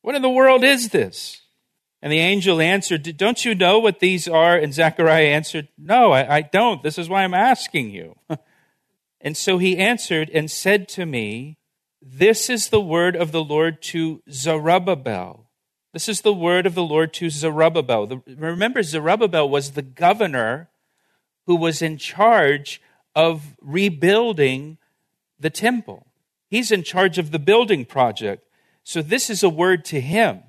What 0.01 0.15
in 0.15 0.21
the 0.21 0.29
world 0.29 0.63
is 0.63 0.89
this? 0.89 1.41
And 2.01 2.11
the 2.11 2.19
angel 2.19 2.61
answered, 2.61 3.17
Don't 3.17 3.43
you 3.43 3.55
know 3.55 3.79
what 3.79 3.99
these 3.99 4.27
are? 4.27 4.55
And 4.55 4.73
Zechariah 4.73 5.27
answered, 5.27 5.67
No, 5.77 6.11
I, 6.11 6.37
I 6.37 6.41
don't. 6.41 6.81
This 6.81 6.97
is 6.97 7.09
why 7.09 7.23
I'm 7.23 7.33
asking 7.33 7.91
you. 7.91 8.15
and 9.21 9.35
so 9.35 9.57
he 9.57 9.77
answered 9.77 10.29
and 10.29 10.49
said 10.49 10.87
to 10.89 11.05
me, 11.05 11.57
This 12.01 12.49
is 12.49 12.69
the 12.69 12.81
word 12.81 13.15
of 13.15 13.31
the 13.31 13.43
Lord 13.43 13.81
to 13.83 14.21
Zerubbabel. 14.31 15.49
This 15.91 16.07
is 16.07 16.21
the 16.21 16.33
word 16.33 16.65
of 16.65 16.75
the 16.75 16.83
Lord 16.83 17.13
to 17.15 17.29
Zerubbabel. 17.29 18.07
The, 18.07 18.21
remember, 18.27 18.83
Zerubbabel 18.83 19.49
was 19.49 19.71
the 19.71 19.81
governor 19.81 20.69
who 21.47 21.55
was 21.55 21.81
in 21.81 21.97
charge 21.97 22.81
of 23.15 23.55
rebuilding 23.59 24.77
the 25.39 25.49
temple. 25.49 26.05
He's 26.47 26.71
in 26.71 26.83
charge 26.83 27.17
of 27.17 27.31
the 27.31 27.39
building 27.39 27.85
project. 27.85 28.45
So 28.83 29.01
this 29.01 29.29
is 29.29 29.43
a 29.43 29.49
word 29.49 29.83
to 29.85 29.99
him. 29.99 30.43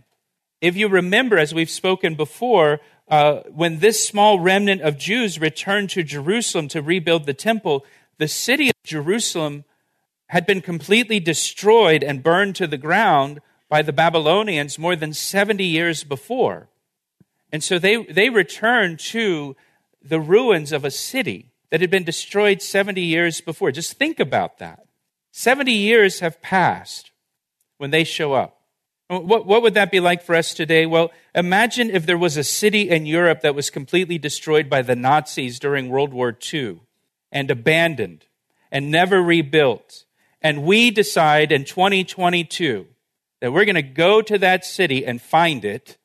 If 0.60 0.76
you 0.76 0.88
remember, 0.88 1.38
as 1.38 1.54
we've 1.54 1.70
spoken 1.70 2.14
before, 2.14 2.80
uh, 3.08 3.40
when 3.52 3.78
this 3.78 4.06
small 4.06 4.38
remnant 4.38 4.82
of 4.82 4.98
Jews 4.98 5.40
returned 5.40 5.90
to 5.90 6.02
Jerusalem 6.02 6.68
to 6.68 6.82
rebuild 6.82 7.26
the 7.26 7.34
temple, 7.34 7.84
the 8.18 8.28
city 8.28 8.68
of 8.68 8.74
Jerusalem 8.84 9.64
had 10.28 10.46
been 10.46 10.60
completely 10.60 11.18
destroyed 11.18 12.04
and 12.04 12.22
burned 12.22 12.54
to 12.56 12.66
the 12.66 12.76
ground 12.76 13.40
by 13.68 13.82
the 13.82 13.92
Babylonians 13.92 14.78
more 14.78 14.94
than 14.94 15.12
70 15.12 15.64
years 15.64 16.04
before. 16.04 16.68
And 17.50 17.64
so 17.64 17.78
they, 17.78 18.04
they 18.04 18.30
returned 18.30 19.00
to 19.00 19.56
the 20.02 20.20
ruins 20.20 20.72
of 20.72 20.84
a 20.84 20.90
city 20.90 21.50
that 21.70 21.80
had 21.80 21.90
been 21.90 22.04
destroyed 22.04 22.62
70 22.62 23.00
years 23.00 23.40
before. 23.40 23.72
Just 23.72 23.94
think 23.94 24.20
about 24.20 24.58
that. 24.58 24.86
70 25.32 25.72
years 25.72 26.20
have 26.20 26.42
passed 26.42 27.10
when 27.78 27.90
they 27.90 28.04
show 28.04 28.34
up. 28.34 28.59
Uh, 29.10 29.18
what, 29.18 29.44
what 29.44 29.60
would 29.62 29.74
that 29.74 29.90
be 29.90 29.98
like 29.98 30.22
for 30.22 30.36
us 30.36 30.54
today? 30.54 30.86
Well, 30.86 31.10
imagine 31.34 31.90
if 31.90 32.06
there 32.06 32.16
was 32.16 32.36
a 32.36 32.44
city 32.44 32.88
in 32.88 33.06
Europe 33.06 33.40
that 33.40 33.56
was 33.56 33.68
completely 33.68 34.18
destroyed 34.18 34.70
by 34.70 34.82
the 34.82 34.94
Nazis 34.94 35.58
during 35.58 35.88
World 35.88 36.14
War 36.14 36.36
II 36.52 36.80
and 37.32 37.50
abandoned 37.50 38.26
and 38.70 38.88
never 38.88 39.20
rebuilt. 39.20 40.04
And 40.40 40.62
we 40.62 40.92
decide 40.92 41.50
in 41.50 41.64
2022 41.64 42.86
that 43.40 43.52
we're 43.52 43.64
going 43.64 43.74
to 43.74 43.82
go 43.82 44.22
to 44.22 44.38
that 44.38 44.64
city 44.64 45.04
and 45.04 45.20
find 45.20 45.64
it, 45.64 45.98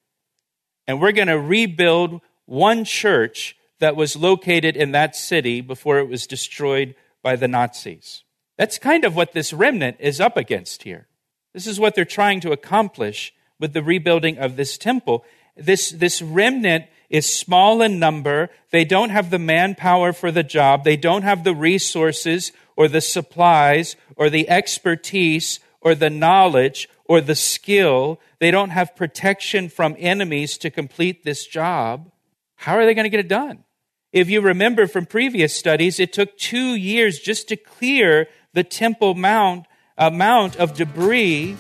and 0.87 0.99
we're 0.99 1.11
going 1.11 1.27
to 1.27 1.39
rebuild 1.39 2.21
one 2.45 2.85
church 2.85 3.55
that 3.79 3.95
was 3.95 4.15
located 4.15 4.75
in 4.75 4.93
that 4.93 5.15
city 5.15 5.61
before 5.61 5.99
it 5.99 6.09
was 6.09 6.25
destroyed 6.25 6.95
by 7.21 7.35
the 7.35 7.47
Nazis. 7.47 8.23
That's 8.57 8.79
kind 8.79 9.05
of 9.05 9.15
what 9.15 9.33
this 9.33 9.53
remnant 9.53 9.97
is 9.99 10.19
up 10.19 10.37
against 10.37 10.83
here. 10.83 11.07
This 11.55 11.67
is 11.67 11.79
what 11.79 11.95
they're 11.95 12.03
trying 12.03 12.41
to 12.41 12.51
accomplish 12.51 13.33
with 13.61 13.71
the 13.71 13.81
rebuilding 13.81 14.37
of 14.37 14.57
this 14.57 14.77
temple. 14.77 15.23
This, 15.55 15.89
this 15.89 16.21
remnant 16.21 16.87
is 17.09 17.33
small 17.33 17.81
in 17.81 17.97
number. 17.97 18.49
They 18.71 18.83
don't 18.83 19.09
have 19.09 19.29
the 19.29 19.39
manpower 19.39 20.11
for 20.11 20.33
the 20.33 20.43
job. 20.43 20.83
They 20.83 20.97
don't 20.97 21.21
have 21.21 21.45
the 21.45 21.55
resources 21.55 22.51
or 22.75 22.89
the 22.89 22.99
supplies 22.99 23.95
or 24.17 24.29
the 24.29 24.49
expertise 24.49 25.61
or 25.79 25.95
the 25.95 26.09
knowledge 26.09 26.89
or 27.05 27.21
the 27.21 27.35
skill. 27.35 28.19
They 28.39 28.51
don't 28.51 28.71
have 28.71 28.97
protection 28.97 29.69
from 29.69 29.95
enemies 29.97 30.57
to 30.57 30.69
complete 30.69 31.23
this 31.23 31.47
job. 31.47 32.11
How 32.55 32.75
are 32.75 32.85
they 32.85 32.93
going 32.93 33.05
to 33.05 33.09
get 33.09 33.21
it 33.21 33.29
done? 33.29 33.63
If 34.11 34.29
you 34.29 34.41
remember 34.41 34.87
from 34.87 35.05
previous 35.05 35.55
studies, 35.55 36.01
it 36.01 36.11
took 36.11 36.37
two 36.37 36.75
years 36.75 37.19
just 37.19 37.47
to 37.47 37.55
clear 37.55 38.27
the 38.51 38.65
temple 38.65 39.15
mount, 39.15 39.67
amount 39.97 40.57
of 40.57 40.73
debris 40.73 41.55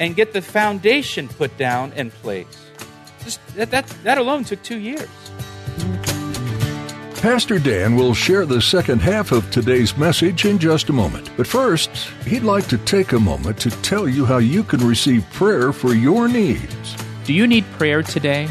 and 0.00 0.16
get 0.16 0.32
the 0.32 0.42
foundation 0.42 1.28
put 1.28 1.56
down 1.58 1.92
in 1.92 2.10
place. 2.10 2.66
Just, 3.24 3.46
that, 3.56 3.70
that, 3.70 3.86
that 4.04 4.18
alone 4.18 4.44
took 4.44 4.62
two 4.62 4.78
years. 4.78 5.08
Pastor 7.20 7.58
Dan 7.58 7.96
will 7.96 8.14
share 8.14 8.46
the 8.46 8.60
second 8.60 9.00
half 9.00 9.32
of 9.32 9.50
today's 9.50 9.96
message 9.96 10.44
in 10.44 10.58
just 10.58 10.90
a 10.90 10.92
moment. 10.92 11.30
But 11.36 11.46
first, 11.46 11.90
he'd 12.24 12.42
like 12.44 12.68
to 12.68 12.78
take 12.78 13.12
a 13.12 13.18
moment 13.18 13.58
to 13.60 13.70
tell 13.82 14.06
you 14.08 14.24
how 14.24 14.38
you 14.38 14.62
can 14.62 14.86
receive 14.86 15.28
prayer 15.32 15.72
for 15.72 15.92
your 15.92 16.28
needs. 16.28 16.96
Do 17.24 17.32
you 17.32 17.46
need 17.46 17.64
prayer 17.72 18.02
today? 18.02 18.48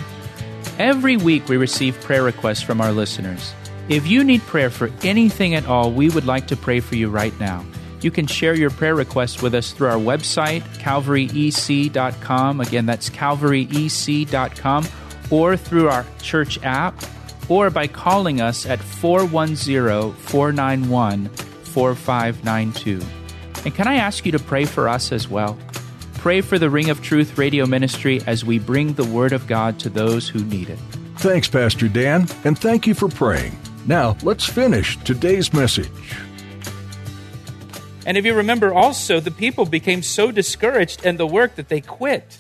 Every 0.77 1.15
week 1.15 1.48
we 1.48 1.56
receive 1.56 2.00
prayer 2.01 2.24
requests 2.24 2.62
from 2.62 2.82
our 2.82 2.92
listeners. 2.92 3.54
If 3.88 4.08
you 4.08 4.24
need 4.24 4.42
prayer 4.42 4.70
for 4.70 4.92
anything 5.04 5.56
at 5.56 5.68
all, 5.68 5.92
we 5.92 6.10
would 6.10 6.25
like 6.25 6.48
to 6.48 6.58
pray 6.58 6.82
for 6.82 6.96
you 6.96 7.10
right 7.10 7.39
now. 7.39 7.63
You 8.06 8.12
can 8.12 8.28
share 8.28 8.54
your 8.54 8.70
prayer 8.70 8.94
request 8.94 9.42
with 9.42 9.56
us 9.56 9.72
through 9.72 9.88
our 9.88 9.98
website, 9.98 10.62
calvaryec.com. 10.78 12.62
Again, 12.62 12.86
that's 12.86 13.10
calvaryec.com, 13.10 14.88
or 15.32 15.58
through 15.58 15.90
our 15.90 16.06
church 16.22 16.60
app, 16.62 17.04
or 17.50 17.72
by 17.72 17.88
calling 17.88 18.42
us 18.42 18.68
at 18.68 18.80
410 18.80 20.14
491 20.14 21.30
4592. 21.30 23.02
And 23.66 23.74
can 23.74 23.88
I 23.88 23.96
ask 23.96 24.24
you 24.24 24.32
to 24.34 24.40
pray 24.40 24.66
for 24.66 24.88
us 24.88 25.12
as 25.12 25.28
well? 25.28 25.58
Pray 26.14 26.42
for 26.42 26.60
the 26.60 26.70
Ring 26.70 26.92
of 26.92 27.02
Truth 27.02 27.40
radio 27.40 27.66
ministry 27.66 28.22
as 28.28 28.46
we 28.46 28.60
bring 28.60 28.94
the 28.94 29.06
Word 29.06 29.34
of 29.34 29.48
God 29.48 29.80
to 29.80 29.90
those 29.90 30.30
who 30.30 30.46
need 30.46 30.70
it. 30.70 30.78
Thanks, 31.18 31.48
Pastor 31.48 31.88
Dan, 31.88 32.28
and 32.44 32.56
thank 32.56 32.86
you 32.86 32.94
for 32.94 33.08
praying. 33.08 33.58
Now, 33.88 34.16
let's 34.22 34.46
finish 34.46 34.96
today's 34.98 35.56
message. 35.56 35.90
And 38.06 38.18
if 38.18 38.26
you 38.26 38.36
remember 38.36 38.74
also, 38.74 39.20
the 39.20 39.32
people 39.32 39.66
became 39.66 40.04
so 40.04 40.32
discouraged 40.32 41.06
in 41.06 41.18
the 41.18 41.26
work 41.26 41.56
that 41.56 41.70
they 41.70 41.82
quit. 41.82 42.40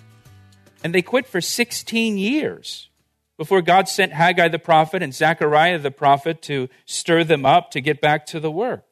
And 0.83 0.93
they 0.93 1.01
quit 1.01 1.25
for 1.25 1.41
16 1.41 2.17
years 2.17 2.89
before 3.37 3.63
God 3.63 3.89
sent 3.89 4.13
Haggai 4.13 4.47
the 4.49 4.59
prophet 4.59 5.01
and 5.01 5.13
Zechariah 5.13 5.79
the 5.79 5.91
prophet 5.91 6.41
to 6.43 6.69
stir 6.85 7.23
them 7.23 7.45
up 7.45 7.71
to 7.71 7.81
get 7.81 7.99
back 7.99 8.25
to 8.27 8.39
the 8.39 8.51
work. 8.51 8.85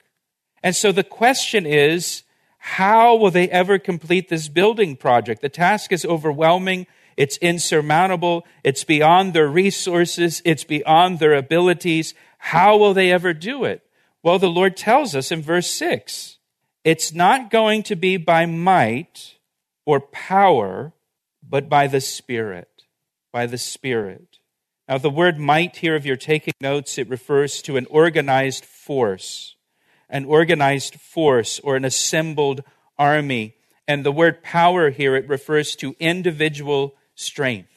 And 0.63 0.75
so 0.75 0.91
the 0.91 1.03
question 1.03 1.65
is, 1.65 2.23
how 2.57 3.15
will 3.15 3.31
they 3.31 3.49
ever 3.49 3.77
complete 3.77 4.29
this 4.29 4.47
building 4.47 4.95
project? 4.95 5.41
The 5.41 5.49
task 5.49 5.91
is 5.91 6.05
overwhelming. 6.05 6.87
It's 7.15 7.37
insurmountable. 7.37 8.45
It's 8.63 8.83
beyond 8.83 9.33
their 9.33 9.47
resources. 9.47 10.41
It's 10.43 10.63
beyond 10.63 11.19
their 11.19 11.33
abilities. 11.33 12.13
How 12.37 12.77
will 12.77 12.93
they 12.93 13.11
ever 13.11 13.33
do 13.33 13.65
it? 13.65 13.83
Well, 14.23 14.39
the 14.39 14.49
Lord 14.49 14.75
tells 14.75 15.15
us 15.15 15.31
in 15.31 15.41
verse 15.41 15.69
6 15.69 16.37
it's 16.83 17.13
not 17.13 17.49
going 17.49 17.83
to 17.83 17.95
be 17.95 18.17
by 18.17 18.45
might 18.45 19.35
or 19.85 19.99
power, 19.99 20.93
but 21.47 21.69
by 21.69 21.87
the 21.87 22.01
Spirit. 22.01 22.83
By 23.31 23.45
the 23.45 23.57
Spirit. 23.57 24.39
Now, 24.87 24.97
the 24.97 25.09
word 25.09 25.39
might 25.39 25.77
here, 25.77 25.95
if 25.95 26.05
you're 26.05 26.17
taking 26.17 26.53
notes, 26.59 26.97
it 26.97 27.09
refers 27.09 27.61
to 27.63 27.77
an 27.77 27.85
organized 27.89 28.65
force, 28.65 29.55
an 30.09 30.25
organized 30.25 30.95
force 30.95 31.59
or 31.59 31.75
an 31.75 31.85
assembled 31.85 32.63
army. 32.97 33.55
And 33.87 34.05
the 34.05 34.11
word 34.11 34.43
power 34.43 34.89
here, 34.89 35.15
it 35.15 35.27
refers 35.27 35.75
to 35.77 35.95
individual 35.99 36.95
strength. 37.15 37.69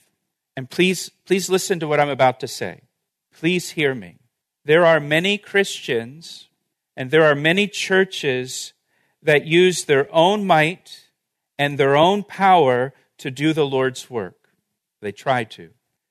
And 0.57 0.69
please, 0.69 1.11
please 1.27 1.49
listen 1.49 1.79
to 1.81 1.89
what 1.89 2.01
I'm 2.01 2.09
about 2.09 2.41
to 2.41 2.49
say. 2.49 2.83
Please 3.39 3.71
hear 3.71 3.95
me. 3.95 4.17
There 4.65 4.85
are 4.85 4.99
many 4.99 5.39
Christians 5.39 6.49
and 6.97 7.11
there 7.11 7.25
are 7.25 7.35
many 7.35 7.69
churches 7.69 8.73
that 9.27 9.47
use 9.47 9.85
their 9.85 10.09
own 10.15 10.47
might 10.47 11.09
and 11.59 11.79
their 11.79 11.97
own 11.97 12.23
power 12.23 12.93
to 13.19 13.31
do 13.31 13.53
the 13.53 13.67
Lord's 13.67 14.09
work. 14.09 14.37
They 15.03 15.13
try 15.13 15.45
to. 15.45 15.71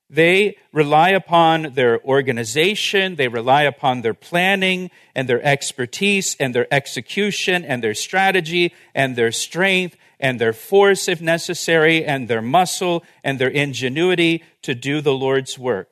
They 0.10 0.58
rely 0.72 1.10
upon 1.10 1.74
their 1.74 2.04
organization, 2.04 3.16
they 3.16 3.28
rely 3.28 3.64
upon 3.64 4.02
their 4.02 4.14
planning 4.14 4.92
and 5.16 5.28
their 5.28 5.44
expertise 5.44 6.36
and 6.40 6.54
their 6.54 6.72
execution 6.72 7.66
and 7.66 7.84
their 7.84 7.96
strategy 7.96 8.72
and 8.94 9.16
their 9.16 9.32
strength 9.32 9.98
and 10.20 10.40
their 10.40 10.54
force 10.54 11.08
if 11.08 11.22
necessary 11.22 12.06
and 12.06 12.28
their 12.28 12.42
muscle 12.42 13.04
and 13.24 13.40
their 13.40 13.50
ingenuity 13.50 14.44
to 14.62 14.76
do 14.76 15.02
the 15.02 15.14
Lord's 15.14 15.58
work. 15.58 15.90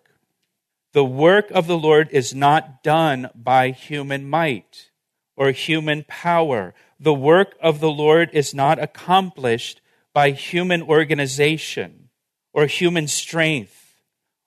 The 0.92 1.06
work 1.06 1.50
of 1.52 1.66
the 1.66 1.78
Lord 1.78 2.10
is 2.12 2.36
not 2.36 2.84
done 2.84 3.30
by 3.34 3.72
human 3.72 4.30
might 4.30 4.92
or 5.36 5.52
human 5.52 6.06
power. 6.08 6.74
The 7.00 7.14
work 7.14 7.56
of 7.62 7.80
the 7.80 7.92
Lord 7.92 8.30
is 8.34 8.54
not 8.54 8.82
accomplished 8.82 9.82
by 10.14 10.32
human 10.32 10.82
organization 10.82 12.10
or 12.54 12.68
human 12.68 13.08
strength 13.08 13.96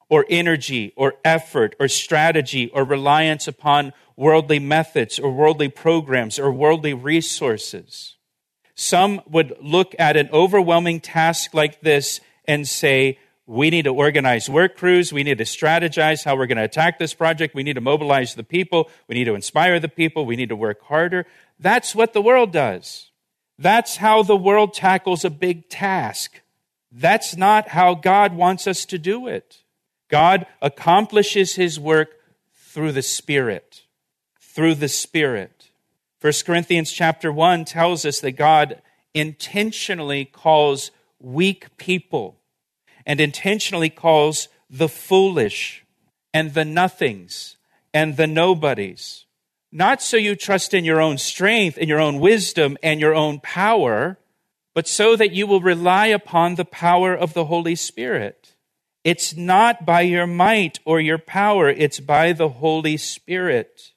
or 0.09 0.25
energy 0.31 0.93
or 0.97 1.15
effort 1.25 1.75
or 1.81 1.89
strategy 1.89 2.71
or 2.71 2.85
reliance 2.85 3.49
upon 3.49 3.93
worldly 4.17 4.59
methods 4.59 5.19
or 5.19 5.33
worldly 5.33 5.69
programs 5.69 6.39
or 6.39 6.53
worldly 6.53 6.95
resources. 6.95 8.17
Some 8.75 9.23
would 9.29 9.57
look 9.61 9.95
at 9.99 10.17
an 10.17 10.29
overwhelming 10.33 11.01
task 11.01 11.55
like 11.55 11.81
this 11.81 12.21
and 12.47 12.69
say, 12.69 13.19
we 13.47 13.71
need 13.71 13.83
to 13.83 13.95
organize 13.95 14.51
work 14.51 14.77
crews. 14.77 15.13
We 15.13 15.23
need 15.23 15.39
to 15.39 15.45
strategize 15.45 16.25
how 16.25 16.37
we're 16.37 16.47
going 16.47 16.59
to 16.59 16.65
attack 16.65 16.99
this 16.99 17.15
project. 17.15 17.55
We 17.55 17.63
need 17.63 17.75
to 17.75 17.81
mobilize 17.81 18.35
the 18.35 18.43
people. 18.43 18.91
We 19.07 19.15
need 19.15 19.25
to 19.25 19.37
inspire 19.37 19.79
the 19.79 19.89
people. 19.89 20.27
We 20.27 20.37
need 20.37 20.49
to 20.49 20.57
work 20.57 20.83
harder. 20.83 21.27
That's 21.59 21.95
what 21.95 22.13
the 22.13 22.21
world 22.21 22.53
does. 22.53 23.11
That's 23.59 23.97
how 23.97 24.23
the 24.25 24.37
world 24.37 24.75
tackles 24.75 25.25
a 25.25 25.31
big 25.31 25.69
task. 25.69 26.41
That's 26.91 27.37
not 27.37 27.69
how 27.69 27.95
God 27.95 28.35
wants 28.35 28.67
us 28.67 28.85
to 28.87 28.99
do 28.99 29.29
it. 29.29 29.63
God 30.09 30.47
accomplishes 30.61 31.55
his 31.55 31.79
work 31.79 32.11
through 32.53 32.93
the 32.93 33.03
Spirit. 33.03 33.83
Through 34.41 34.75
the 34.75 34.89
Spirit. 34.89 35.71
1 36.21 36.33
Corinthians 36.45 36.91
chapter 36.91 37.31
1 37.31 37.65
tells 37.65 38.05
us 38.05 38.21
that 38.21 38.33
God 38.33 38.83
intentionally 39.15 40.25
calls 40.25 40.91
weak 41.21 41.77
people 41.77 42.41
and 43.07 43.21
intentionally 43.21 43.89
calls 43.89 44.49
the 44.69 44.89
foolish 44.89 45.85
and 46.35 46.53
the 46.53 46.65
nothings 46.65 47.57
and 47.95 48.17
the 48.17 48.27
nobodies. 48.27 49.25
Not 49.73 50.03
so 50.03 50.17
you 50.17 50.35
trust 50.35 50.75
in 50.75 50.85
your 50.85 51.01
own 51.01 51.19
strength 51.19 51.79
and 51.79 51.89
your 51.89 52.01
own 52.01 52.19
wisdom 52.19 52.77
and 52.83 53.01
your 53.01 53.15
own 53.15 53.41
power, 53.41 54.19
but 54.75 54.89
so 54.89 55.17
that 55.17 55.33
you 55.33 55.47
will 55.47 55.61
rely 55.61 56.07
upon 56.09 56.55
the 56.55 56.65
power 56.65 57.15
of 57.15 57.33
the 57.33 57.47
Holy 57.47 57.75
Spirit. 57.75 58.55
It's 59.05 59.37
not 59.37 59.87
by 59.87 60.01
your 60.01 60.27
might 60.27 60.81
or 60.85 61.01
your 61.01 61.19
power, 61.19 61.69
it's 61.69 62.01
by 62.01 62.33
the 62.33 62.49
Holy 62.49 62.97
Spirit. 62.97 63.93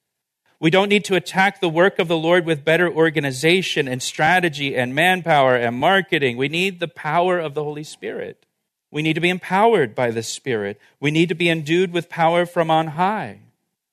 We 0.60 0.70
don't 0.70 0.90
need 0.90 1.06
to 1.06 1.16
attack 1.16 1.62
the 1.62 1.70
work 1.70 2.00
of 2.00 2.08
the 2.08 2.18
Lord 2.18 2.46
with 2.46 2.66
better 2.66 2.92
organization 2.92 3.88
and 3.88 4.04
strategy 4.04 4.76
and 4.76 4.94
manpower 4.94 5.56
and 5.56 5.78
marketing. 5.78 6.38
We 6.38 6.50
need 6.50 6.80
the 6.80 6.88
power 6.88 7.40
of 7.40 7.54
the 7.54 7.64
Holy 7.64 7.84
Spirit. 7.84 8.46
We 8.92 9.02
need 9.02 9.14
to 9.14 9.22
be 9.22 9.30
empowered 9.30 9.94
by 9.94 10.12
the 10.12 10.24
Spirit. 10.24 10.80
We 11.00 11.12
need 11.12 11.30
to 11.30 11.36
be 11.36 11.50
endued 11.50 11.92
with 11.92 12.10
power 12.10 12.46
from 12.46 12.72
on 12.72 12.88
high. 12.88 13.42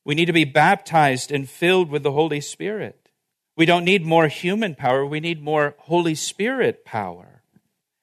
We 0.04 0.14
need 0.14 0.26
to 0.26 0.32
be 0.32 0.44
baptized 0.44 1.30
and 1.30 1.48
filled 1.48 1.90
with 1.90 2.02
the 2.02 2.12
Holy 2.12 2.40
Spirit. 2.40 3.10
We 3.56 3.66
don't 3.66 3.84
need 3.84 4.04
more 4.04 4.28
human 4.28 4.74
power, 4.74 5.04
we 5.04 5.20
need 5.20 5.42
more 5.42 5.74
Holy 5.78 6.14
Spirit 6.14 6.84
power. 6.84 7.42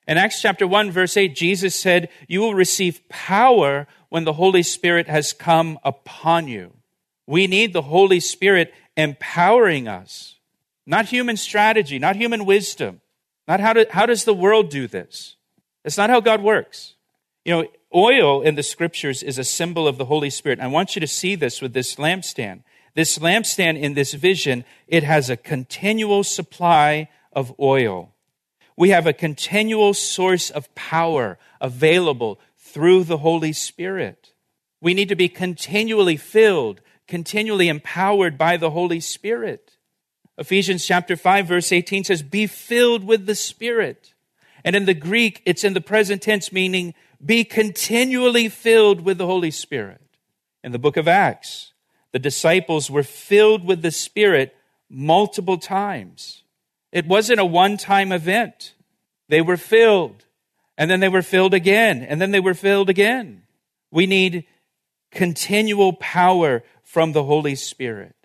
In 0.07 0.17
Acts 0.17 0.41
chapter 0.41 0.67
1, 0.67 0.91
verse 0.91 1.15
8, 1.15 1.33
Jesus 1.33 1.79
said, 1.79 2.09
You 2.27 2.41
will 2.41 2.53
receive 2.53 3.07
power 3.07 3.87
when 4.09 4.25
the 4.25 4.33
Holy 4.33 4.63
Spirit 4.63 5.07
has 5.07 5.31
come 5.31 5.79
upon 5.83 6.47
you. 6.47 6.73
We 7.25 7.47
need 7.47 7.71
the 7.71 7.83
Holy 7.83 8.19
Spirit 8.19 8.73
empowering 8.97 9.87
us, 9.87 10.35
not 10.85 11.05
human 11.05 11.37
strategy, 11.37 11.99
not 11.99 12.17
human 12.17 12.45
wisdom, 12.45 12.99
not 13.47 13.61
how, 13.61 13.73
to, 13.73 13.87
how 13.89 14.05
does 14.05 14.25
the 14.25 14.33
world 14.33 14.69
do 14.69 14.87
this. 14.87 15.37
That's 15.83 15.97
not 15.97 16.09
how 16.09 16.21
God 16.21 16.41
works. 16.41 16.95
You 17.45 17.53
know, 17.53 17.67
oil 17.93 18.41
in 18.41 18.55
the 18.55 18.63
scriptures 18.63 19.21
is 19.21 19.37
a 19.37 19.43
symbol 19.43 19.87
of 19.87 19.97
the 19.97 20.05
Holy 20.05 20.29
Spirit. 20.29 20.59
I 20.59 20.67
want 20.67 20.95
you 20.95 20.99
to 21.01 21.07
see 21.07 21.35
this 21.35 21.61
with 21.61 21.73
this 21.73 21.95
lampstand. 21.95 22.63
This 22.95 23.17
lampstand 23.17 23.79
in 23.79 23.95
this 23.95 24.13
vision, 24.13 24.65
it 24.87 25.03
has 25.03 25.29
a 25.29 25.37
continual 25.37 26.23
supply 26.23 27.09
of 27.33 27.53
oil 27.59 28.13
we 28.75 28.89
have 28.89 29.07
a 29.07 29.13
continual 29.13 29.93
source 29.93 30.49
of 30.49 30.73
power 30.75 31.37
available 31.61 32.39
through 32.57 33.03
the 33.03 33.19
Holy 33.19 33.53
Spirit. 33.53 34.33
We 34.81 34.93
need 34.93 35.09
to 35.09 35.15
be 35.15 35.29
continually 35.29 36.17
filled, 36.17 36.81
continually 37.07 37.69
empowered 37.69 38.37
by 38.37 38.57
the 38.57 38.71
Holy 38.71 38.99
Spirit. 38.99 39.77
Ephesians 40.37 40.85
chapter 40.85 41.15
5 41.15 41.47
verse 41.47 41.71
18 41.71 42.05
says, 42.05 42.23
be 42.23 42.47
filled 42.47 43.03
with 43.03 43.25
the 43.25 43.35
Spirit. 43.35 44.12
And 44.63 44.75
in 44.75 44.85
the 44.85 44.93
Greek, 44.93 45.41
it's 45.45 45.63
in 45.63 45.73
the 45.73 45.81
present 45.81 46.21
tense 46.21 46.51
meaning 46.51 46.93
be 47.23 47.43
continually 47.43 48.49
filled 48.49 49.01
with 49.01 49.17
the 49.17 49.25
Holy 49.25 49.51
Spirit. 49.51 50.01
In 50.63 50.71
the 50.71 50.79
book 50.79 50.97
of 50.97 51.07
Acts, 51.07 51.73
the 52.11 52.19
disciples 52.19 52.89
were 52.89 53.03
filled 53.03 53.65
with 53.65 53.81
the 53.81 53.91
Spirit 53.91 54.55
multiple 54.89 55.57
times. 55.57 56.43
It 56.91 57.07
wasn't 57.07 57.39
a 57.39 57.45
one 57.45 57.77
time 57.77 58.11
event. 58.11 58.73
They 59.29 59.41
were 59.41 59.57
filled, 59.57 60.25
and 60.77 60.89
then 60.89 60.99
they 60.99 61.09
were 61.09 61.21
filled 61.21 61.53
again, 61.53 62.03
and 62.03 62.21
then 62.21 62.31
they 62.31 62.39
were 62.39 62.53
filled 62.53 62.89
again. 62.89 63.43
We 63.91 64.05
need 64.05 64.45
continual 65.11 65.93
power 65.93 66.63
from 66.83 67.13
the 67.13 67.23
Holy 67.23 67.55
Spirit. 67.55 68.15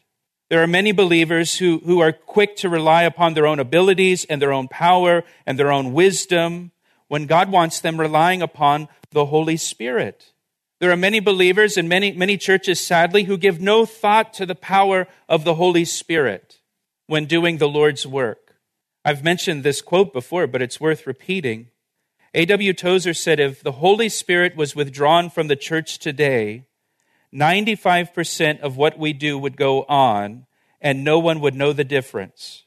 There 0.51 0.63
are 0.63 0.67
many 0.67 0.93
believers 0.93 1.59
who, 1.59 1.83
who 1.85 2.01
are 2.01 2.13
quick 2.13 2.57
to 2.57 2.69
rely 2.69 3.03
upon 3.03 3.35
their 3.35 3.47
own 3.47 3.59
abilities 3.59 4.25
and 4.25 4.41
their 4.41 4.53
own 4.53 4.69
power 4.69 5.25
and 5.47 5.59
their 5.59 5.71
own 5.71 5.93
wisdom 5.93 6.73
when 7.09 7.27
God 7.27 7.51
wants 7.51 7.81
them 7.81 8.01
relying 8.01 8.41
upon 8.41 8.89
the 9.11 9.27
Holy 9.27 9.57
Spirit. 9.57 10.33
There 10.81 10.91
are 10.91 10.97
many 10.97 11.21
believers 11.21 11.77
in 11.77 11.89
many, 11.89 12.13
many 12.13 12.37
churches, 12.37 12.81
sadly, 12.81 13.25
who 13.25 13.37
give 13.37 13.61
no 13.61 13.85
thought 13.85 14.33
to 14.35 14.47
the 14.47 14.55
power 14.55 15.07
of 15.29 15.45
the 15.45 15.55
Holy 15.55 15.85
Spirit 15.85 16.61
when 17.07 17.27
doing 17.27 17.59
the 17.59 17.69
Lord's 17.69 18.07
work. 18.07 18.55
I've 19.05 19.25
mentioned 19.25 19.65
this 19.65 19.83
quote 19.83 20.13
before, 20.13 20.47
but 20.47 20.63
it's 20.63 20.81
worth 20.81 21.07
repeating. 21.07 21.69
A.W. 22.35 22.73
Tozer 22.75 23.15
said 23.15 23.41
if 23.41 23.63
the 23.63 23.73
Holy 23.73 24.09
Spirit 24.09 24.55
was 24.55 24.77
withdrawn 24.77 25.31
from 25.31 25.49
the 25.49 25.57
church 25.57 25.99
today, 25.99 26.65
95% 27.35 28.61
of 28.61 28.77
what 28.77 28.99
we 28.99 29.13
do 29.13 29.39
would 29.39 29.57
go 29.57 29.83
on, 29.85 30.47
and 30.81 31.05
no 31.05 31.19
one 31.19 31.41
would 31.41 31.55
know 31.55 31.73
the 31.73 31.85
difference. 31.85 32.65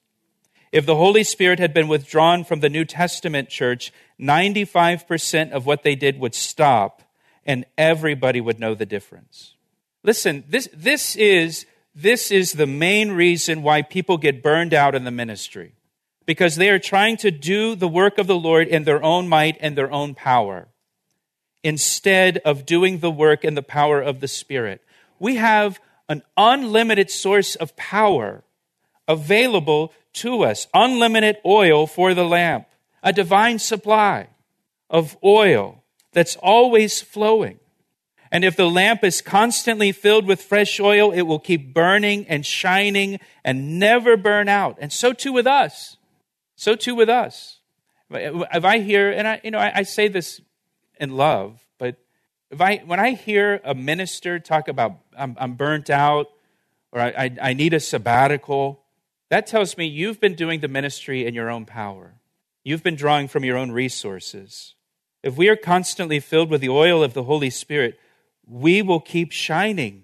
If 0.71 0.86
the 0.86 0.95
Holy 0.95 1.24
Spirit 1.24 1.60
had 1.60 1.74
been 1.74 1.88
withdrawn 1.88 2.43
from 2.43 2.62
the 2.62 2.69
New 2.69 2.86
Testament 2.86 3.50
church, 3.50 3.91
95% 4.19 5.52
of 5.52 5.65
what 5.65 5.84
they 5.84 5.95
did 5.95 6.19
would 6.19 6.36
stop, 6.36 7.02
and 7.45 7.65
everybody 7.78 8.39
would 8.39 8.60
know 8.60 8.76
the 8.76 8.86
difference. 8.86 9.56
Listen, 10.04 10.43
this, 10.47 10.69
this, 10.74 11.15
is, 11.15 11.65
this 11.93 12.32
is 12.32 12.54
the 12.54 12.67
main 12.67 13.12
reason 13.12 13.63
why 13.63 13.82
people 13.82 14.17
get 14.17 14.43
burned 14.43 14.74
out 14.74 14.95
in 14.95 15.04
the 15.04 15.12
ministry 15.12 15.74
because 16.26 16.56
they 16.56 16.69
are 16.69 16.80
trying 16.80 17.17
to 17.17 17.32
do 17.32 17.76
the 17.76 17.88
work 17.88 18.17
of 18.17 18.28
the 18.28 18.38
Lord 18.38 18.67
in 18.67 18.84
their 18.84 19.04
own 19.04 19.28
might 19.28 19.58
and 19.60 19.78
their 19.78 19.91
own 19.91 20.13
power 20.13 20.69
instead 21.63 22.38
of 22.39 22.65
doing 22.65 23.00
the 23.00 23.12
work 23.12 23.43
and 23.43 23.56
the 23.56 23.63
power 23.63 24.02
of 24.02 24.19
the 24.19 24.28
Spirit. 24.28 24.82
We 25.19 25.36
have 25.36 25.80
an 26.10 26.24
unlimited 26.36 27.10
source 27.10 27.56
of 27.56 27.76
power 27.76 28.43
available 29.08 29.93
to 30.13 30.43
us, 30.43 30.67
unlimited 30.74 31.38
oil 31.45 31.88
for 31.88 32.13
the 32.13 32.26
lamp, 32.26 32.67
a 33.04 33.13
divine 33.13 33.60
supply 33.60 34.28
of 34.89 35.17
oil 35.24 35.84
that's 36.12 36.36
always 36.38 37.02
flowing. 37.02 37.60
And 38.32 38.45
if 38.45 38.56
the 38.56 38.69
lamp 38.69 39.04
is 39.04 39.21
constantly 39.21 39.91
filled 39.91 40.26
with 40.26 40.41
fresh 40.41 40.80
oil, 40.80 41.12
it 41.12 41.24
will 41.24 41.39
keep 41.39 41.74
burning 41.74 42.26
and 42.28 42.45
shining 42.45 43.19
and 43.43 43.78
never 43.78 44.15
burn 44.15 44.47
out. 44.47 44.78
And 44.80 44.91
so 44.91 45.12
too 45.12 45.34
with 45.34 45.47
us. 45.47 45.97
So 46.56 46.76
too 46.76 46.95
with 46.95 47.10
us. 47.10 47.60
If 48.10 48.65
I 48.65 48.80
hear, 48.80 49.12
and 49.12 49.28
I, 49.28 49.41
you 49.43 49.52
know, 49.52 49.60
I, 49.60 49.80
I 49.80 49.84
say 49.84 50.08
this 50.08 50.41
in 51.02 51.18
love, 51.18 51.60
but 51.78 51.98
if 52.52 52.62
I, 52.62 52.78
when 52.86 53.00
I 53.00 53.12
hear 53.12 53.60
a 53.66 53.74
minister 53.74 54.40
talk 54.40 54.68
about 54.68 55.00
I'm, 55.18 55.36
I'm 55.40 55.56
burnt 55.56 55.90
out 55.90 56.28
or 56.92 57.02
I, 57.02 57.08
I, 57.18 57.36
I 57.42 57.54
need 57.54 57.74
a 57.74 57.80
sabbatical, 57.80 58.82
that 59.30 59.48
tells 59.48 59.78
me 59.78 59.86
you've 59.86 60.20
been 60.20 60.36
doing 60.36 60.60
the 60.60 60.68
ministry 60.68 61.26
in 61.26 61.34
your 61.34 61.50
own 61.50 61.66
power. 61.66 62.14
You've 62.64 62.84
been 62.84 62.96
drawing 62.96 63.28
from 63.28 63.44
your 63.44 63.58
own 63.58 63.72
resources. 63.72 64.76
If 65.24 65.38
we 65.38 65.50
are 65.50 65.56
constantly 65.56 66.20
filled 66.20 66.50
with 66.50 66.62
the 66.62 66.70
oil 66.70 67.04
of 67.04 67.14
the 67.14 67.24
Holy 67.24 67.50
Spirit, 67.50 68.00
we 68.46 68.82
will 68.82 69.00
keep 69.00 69.32
shining. 69.32 70.04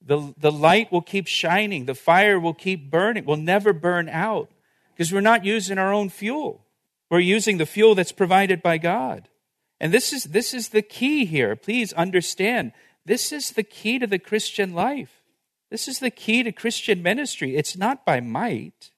The, 0.00 0.32
the 0.38 0.52
light 0.52 0.90
will 0.90 1.02
keep 1.02 1.26
shining. 1.26 1.84
The 1.84 1.94
fire 1.94 2.40
will 2.40 2.54
keep 2.54 2.90
burning. 2.90 3.24
We'll 3.24 3.36
never 3.36 3.72
burn 3.72 4.08
out 4.08 4.50
because 4.94 5.12
we're 5.12 5.20
not 5.20 5.44
using 5.44 5.76
our 5.76 5.92
own 5.92 6.08
fuel. 6.08 6.64
We're 7.10 7.20
using 7.20 7.58
the 7.58 7.66
fuel 7.66 7.94
that's 7.94 8.12
provided 8.12 8.62
by 8.62 8.78
God. 8.78 9.28
And 9.80 9.92
this 9.92 10.12
is, 10.12 10.24
this 10.24 10.52
is 10.52 10.70
the 10.70 10.82
key 10.82 11.24
here. 11.24 11.54
Please 11.54 11.92
understand. 11.92 12.72
This 13.04 13.32
is 13.32 13.52
the 13.52 13.62
key 13.62 13.98
to 13.98 14.06
the 14.06 14.18
Christian 14.18 14.74
life. 14.74 15.22
This 15.70 15.86
is 15.86 15.98
the 15.98 16.10
key 16.10 16.42
to 16.42 16.52
Christian 16.52 17.02
ministry. 17.02 17.56
It's 17.56 17.76
not 17.76 18.04
by 18.04 18.20
might, 18.20 18.90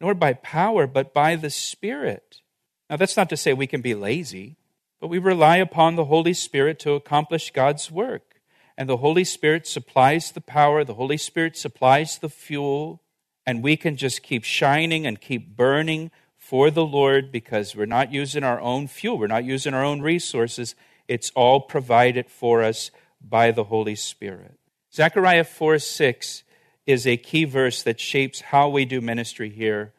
nor 0.00 0.14
by 0.14 0.34
power, 0.34 0.86
but 0.86 1.14
by 1.14 1.36
the 1.36 1.50
Spirit. 1.50 2.40
Now, 2.88 2.96
that's 2.96 3.16
not 3.16 3.28
to 3.30 3.36
say 3.36 3.52
we 3.52 3.66
can 3.66 3.80
be 3.80 3.94
lazy, 3.94 4.56
but 5.00 5.08
we 5.08 5.18
rely 5.18 5.56
upon 5.56 5.96
the 5.96 6.06
Holy 6.06 6.34
Spirit 6.34 6.78
to 6.80 6.92
accomplish 6.92 7.50
God's 7.50 7.90
work. 7.90 8.40
And 8.76 8.88
the 8.88 8.98
Holy 8.98 9.24
Spirit 9.24 9.66
supplies 9.66 10.30
the 10.30 10.40
power, 10.40 10.84
the 10.84 10.94
Holy 10.94 11.16
Spirit 11.16 11.56
supplies 11.56 12.18
the 12.18 12.28
fuel, 12.28 13.02
and 13.44 13.62
we 13.62 13.76
can 13.76 13.96
just 13.96 14.22
keep 14.22 14.44
shining 14.44 15.06
and 15.06 15.20
keep 15.20 15.56
burning 15.56 16.10
for 16.48 16.70
the 16.70 16.84
Lord 16.84 17.30
because 17.30 17.76
we're 17.76 17.84
not 17.84 18.10
using 18.10 18.42
our 18.42 18.58
own 18.58 18.86
fuel, 18.86 19.18
we're 19.18 19.26
not 19.26 19.44
using 19.44 19.74
our 19.74 19.84
own 19.84 20.00
resources. 20.00 20.74
It's 21.06 21.30
all 21.34 21.60
provided 21.60 22.30
for 22.30 22.62
us 22.62 22.90
by 23.20 23.50
the 23.50 23.64
Holy 23.64 23.94
Spirit. 23.94 24.58
Zechariah 24.90 25.44
4 25.44 25.78
6 25.78 26.44
is 26.86 27.06
a 27.06 27.18
key 27.18 27.44
verse 27.44 27.82
that 27.82 28.00
shapes 28.00 28.40
how 28.40 28.70
we 28.70 28.86
do 28.86 29.02
ministry 29.02 29.50
here 29.50 29.92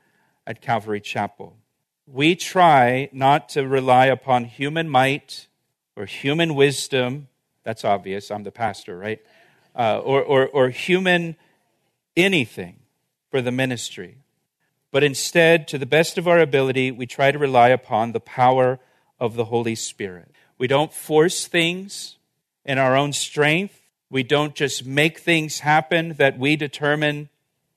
at 0.47 0.59
Calvary 0.59 0.99
Chapel. 0.99 1.55
We 2.07 2.35
try 2.35 3.09
not 3.13 3.49
to 3.49 3.67
rely 3.67 4.07
upon 4.07 4.45
human 4.45 4.89
might 4.89 5.45
or 5.95 6.07
human 6.07 6.55
wisdom. 6.55 7.27
That's 7.63 7.85
obvious. 7.85 8.31
I'm 8.31 8.41
the 8.41 8.51
pastor, 8.51 8.97
right? 8.97 9.19
Uh, 9.75 9.99
or, 9.99 10.23
or, 10.23 10.47
or 10.47 10.69
human 10.69 11.35
anything 12.17 12.79
for 13.29 13.39
the 13.39 13.51
ministry. 13.51 14.17
But 14.91 15.03
instead, 15.03 15.67
to 15.67 15.77
the 15.77 15.85
best 15.85 16.17
of 16.17 16.27
our 16.27 16.39
ability, 16.39 16.91
we 16.91 17.05
try 17.05 17.31
to 17.31 17.37
rely 17.37 17.69
upon 17.69 18.11
the 18.11 18.19
power 18.19 18.79
of 19.19 19.35
the 19.35 19.45
Holy 19.45 19.75
Spirit. 19.75 20.31
We 20.57 20.67
don't 20.67 20.93
force 20.93 21.47
things 21.47 22.17
in 22.65 22.77
our 22.77 22.95
own 22.95 23.13
strength. 23.13 23.79
We 24.09 24.23
don't 24.23 24.55
just 24.55 24.85
make 24.85 25.19
things 25.19 25.59
happen 25.59 26.13
that 26.13 26.39
we 26.39 26.55
determine 26.55 27.29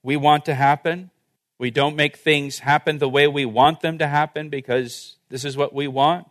we 0.02 0.16
want 0.16 0.46
to 0.46 0.54
happen. 0.54 1.10
We 1.58 1.70
don't 1.70 1.94
make 1.94 2.16
things 2.16 2.60
happen 2.60 2.98
the 2.98 3.08
way 3.08 3.28
we 3.28 3.44
want 3.44 3.82
them 3.82 3.98
to 3.98 4.06
happen 4.08 4.48
because 4.48 5.16
this 5.28 5.44
is 5.44 5.56
what 5.56 5.74
we 5.74 5.86
want. 5.86 6.28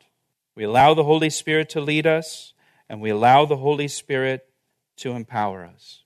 We 0.56 0.64
allow 0.64 0.94
the 0.94 1.04
Holy 1.04 1.30
Spirit 1.30 1.70
to 1.70 1.82
lead 1.82 2.06
us, 2.06 2.54
and 2.90 3.00
we 3.00 3.10
allow 3.10 3.46
the 3.46 3.58
Holy 3.58 3.88
Spirit 3.88 4.50
to 4.98 5.12
empower 5.12 5.64
us. 5.64 6.04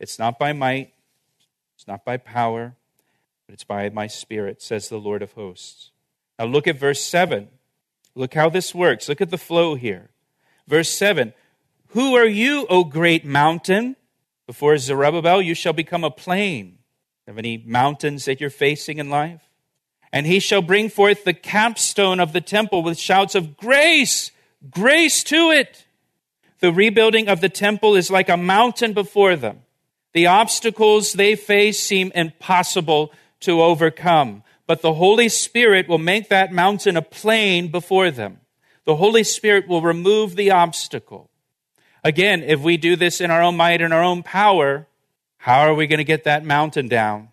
It's 0.00 0.18
not 0.18 0.38
by 0.38 0.52
might, 0.52 0.92
it's 1.76 1.86
not 1.86 2.04
by 2.04 2.16
power, 2.16 2.74
but 3.52 3.56
it's 3.56 3.64
by 3.64 3.90
my 3.90 4.06
Spirit, 4.06 4.62
says 4.62 4.88
the 4.88 4.96
Lord 4.96 5.20
of 5.20 5.32
hosts. 5.32 5.90
Now 6.38 6.46
look 6.46 6.66
at 6.66 6.78
verse 6.78 7.02
7. 7.02 7.48
Look 8.14 8.32
how 8.32 8.48
this 8.48 8.74
works. 8.74 9.10
Look 9.10 9.20
at 9.20 9.28
the 9.28 9.36
flow 9.36 9.74
here. 9.74 10.08
Verse 10.66 10.88
7 10.88 11.34
Who 11.88 12.14
are 12.14 12.24
you, 12.24 12.66
O 12.70 12.82
great 12.82 13.26
mountain? 13.26 13.96
Before 14.46 14.78
Zerubbabel, 14.78 15.42
you 15.42 15.54
shall 15.54 15.74
become 15.74 16.02
a 16.02 16.10
plain. 16.10 16.78
Have 17.26 17.36
any 17.36 17.62
mountains 17.66 18.24
that 18.24 18.40
you're 18.40 18.48
facing 18.48 18.96
in 18.96 19.10
life? 19.10 19.42
And 20.14 20.24
he 20.24 20.40
shall 20.40 20.62
bring 20.62 20.88
forth 20.88 21.24
the 21.24 21.34
capstone 21.34 22.20
of 22.20 22.32
the 22.32 22.40
temple 22.40 22.82
with 22.82 22.98
shouts 22.98 23.34
of 23.34 23.58
grace, 23.58 24.30
grace 24.70 25.22
to 25.24 25.50
it. 25.50 25.84
The 26.60 26.72
rebuilding 26.72 27.28
of 27.28 27.42
the 27.42 27.50
temple 27.50 27.96
is 27.96 28.10
like 28.10 28.30
a 28.30 28.38
mountain 28.38 28.94
before 28.94 29.36
them. 29.36 29.60
The 30.14 30.28
obstacles 30.28 31.12
they 31.12 31.36
face 31.36 31.78
seem 31.78 32.12
impossible 32.14 33.12
to 33.42 33.62
overcome, 33.62 34.42
but 34.66 34.82
the 34.82 34.94
Holy 34.94 35.28
Spirit 35.28 35.88
will 35.88 35.98
make 35.98 36.28
that 36.28 36.52
mountain 36.52 36.96
a 36.96 37.02
plain 37.02 37.68
before 37.68 38.10
them. 38.10 38.40
The 38.84 38.96
Holy 38.96 39.24
Spirit 39.24 39.68
will 39.68 39.82
remove 39.82 40.34
the 40.34 40.50
obstacle. 40.50 41.30
Again, 42.04 42.42
if 42.42 42.60
we 42.60 42.76
do 42.76 42.96
this 42.96 43.20
in 43.20 43.30
our 43.30 43.42
own 43.42 43.56
might 43.56 43.80
and 43.80 43.94
our 43.94 44.02
own 44.02 44.22
power, 44.22 44.88
how 45.36 45.60
are 45.60 45.74
we 45.74 45.86
going 45.86 45.98
to 45.98 46.04
get 46.04 46.24
that 46.24 46.44
mountain 46.44 46.88
down? 46.88 47.28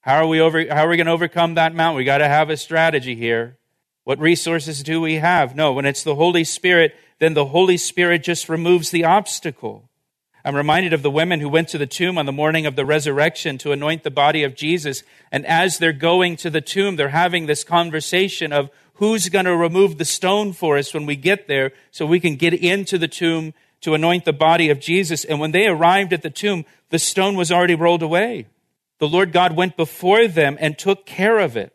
How 0.00 0.16
are 0.16 0.26
we 0.26 0.40
over 0.40 0.66
how 0.66 0.86
are 0.86 0.88
we 0.88 0.96
going 0.96 1.06
to 1.06 1.12
overcome 1.12 1.54
that 1.54 1.74
mountain? 1.74 1.98
We 1.98 2.04
got 2.04 2.18
to 2.18 2.28
have 2.28 2.48
a 2.48 2.56
strategy 2.56 3.14
here. 3.14 3.58
What 4.04 4.18
resources 4.18 4.82
do 4.82 5.00
we 5.00 5.16
have? 5.16 5.54
No, 5.54 5.72
when 5.72 5.84
it's 5.84 6.02
the 6.02 6.14
Holy 6.14 6.44
Spirit, 6.44 6.94
then 7.18 7.34
the 7.34 7.46
Holy 7.46 7.76
Spirit 7.76 8.22
just 8.22 8.48
removes 8.48 8.90
the 8.90 9.04
obstacle. 9.04 9.89
I'm 10.44 10.54
reminded 10.54 10.92
of 10.92 11.02
the 11.02 11.10
women 11.10 11.40
who 11.40 11.48
went 11.48 11.68
to 11.68 11.78
the 11.78 11.86
tomb 11.86 12.16
on 12.16 12.26
the 12.26 12.32
morning 12.32 12.66
of 12.66 12.76
the 12.76 12.86
resurrection 12.86 13.58
to 13.58 13.72
anoint 13.72 14.02
the 14.02 14.10
body 14.10 14.42
of 14.42 14.54
Jesus. 14.54 15.02
And 15.30 15.44
as 15.46 15.78
they're 15.78 15.92
going 15.92 16.36
to 16.36 16.50
the 16.50 16.60
tomb, 16.60 16.96
they're 16.96 17.10
having 17.10 17.46
this 17.46 17.64
conversation 17.64 18.52
of 18.52 18.70
who's 18.94 19.28
going 19.28 19.44
to 19.44 19.56
remove 19.56 19.98
the 19.98 20.04
stone 20.04 20.52
for 20.52 20.78
us 20.78 20.94
when 20.94 21.06
we 21.06 21.16
get 21.16 21.46
there 21.46 21.72
so 21.90 22.06
we 22.06 22.20
can 22.20 22.36
get 22.36 22.54
into 22.54 22.98
the 22.98 23.08
tomb 23.08 23.52
to 23.82 23.94
anoint 23.94 24.24
the 24.24 24.32
body 24.32 24.70
of 24.70 24.80
Jesus. 24.80 25.24
And 25.24 25.40
when 25.40 25.52
they 25.52 25.66
arrived 25.66 26.12
at 26.12 26.22
the 26.22 26.30
tomb, 26.30 26.64
the 26.90 26.98
stone 26.98 27.36
was 27.36 27.50
already 27.50 27.74
rolled 27.74 28.02
away. 28.02 28.46
The 28.98 29.08
Lord 29.08 29.32
God 29.32 29.56
went 29.56 29.76
before 29.76 30.28
them 30.28 30.56
and 30.60 30.78
took 30.78 31.06
care 31.06 31.38
of 31.38 31.56
it. 31.56 31.74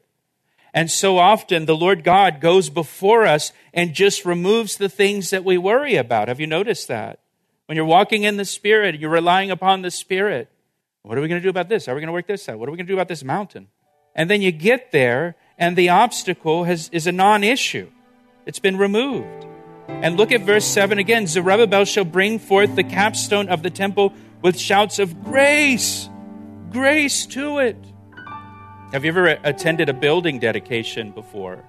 And 0.74 0.92
so 0.92 1.18
often 1.18 1.66
the 1.66 1.76
Lord 1.76 2.04
God 2.04 2.42
goes 2.42 2.70
before 2.70 3.26
us 3.26 3.54
and 3.74 3.94
just 3.94 4.26
removes 4.26 4.78
the 4.78 4.90
things 4.90 5.30
that 5.30 5.46
we 5.46 5.58
worry 5.58 5.96
about. 5.96 6.28
Have 6.28 6.40
you 6.40 6.48
noticed 6.48 6.88
that? 6.90 7.20
When 7.66 7.76
you're 7.76 7.86
walking 7.86 8.24
in 8.24 8.38
the 8.38 8.46
Spirit, 8.46 9.00
you're 9.00 9.10
relying 9.10 9.50
upon 9.50 9.82
the 9.82 9.92
Spirit. 9.92 10.50
What 11.02 11.18
are 11.18 11.22
we 11.22 11.28
going 11.28 11.42
to 11.42 11.44
do 11.44 11.50
about 11.50 11.70
this? 11.70 11.86
How 11.86 11.92
are 11.92 11.96
we 11.96 12.02
going 12.02 12.08
to 12.08 12.14
work 12.14 12.28
this 12.28 12.48
out? 12.48 12.60
What 12.60 12.70
are 12.70 12.72
we 12.72 12.78
going 12.78 12.88
to 12.88 12.92
do 12.92 12.96
about 12.96 13.08
this 13.08 13.24
mountain? 13.24 13.68
And 14.16 14.30
then 14.30 14.42
you 14.42 14.52
get 14.52 14.92
there, 14.92 15.36
and 15.58 15.76
the 15.76 15.90
obstacle 15.90 16.64
has, 16.64 16.90
is 16.90 17.08
a 17.08 17.12
non 17.12 17.44
issue. 17.44 17.90
It's 18.46 18.60
been 18.60 18.78
removed. 18.78 19.46
And 19.88 20.18
look 20.18 20.32
at 20.32 20.42
verse 20.42 20.66
7 20.66 21.00
again 21.00 21.28
Zerubbabel 21.28 21.86
shall 21.86 22.06
bring 22.06 22.40
forth 22.40 22.76
the 22.76 22.84
capstone 22.84 23.50
of 23.50 23.64
the 23.64 23.70
temple 23.70 24.14
with 24.42 24.60
shouts 24.60 25.00
of 25.00 25.24
grace, 25.24 26.10
grace 26.72 27.26
to 27.28 27.60
it. 27.60 27.78
Have 28.92 29.04
you 29.04 29.10
ever 29.10 29.28
attended 29.44 29.90
a 29.90 29.94
building 29.94 30.40
dedication 30.40 31.12
before? 31.12 31.64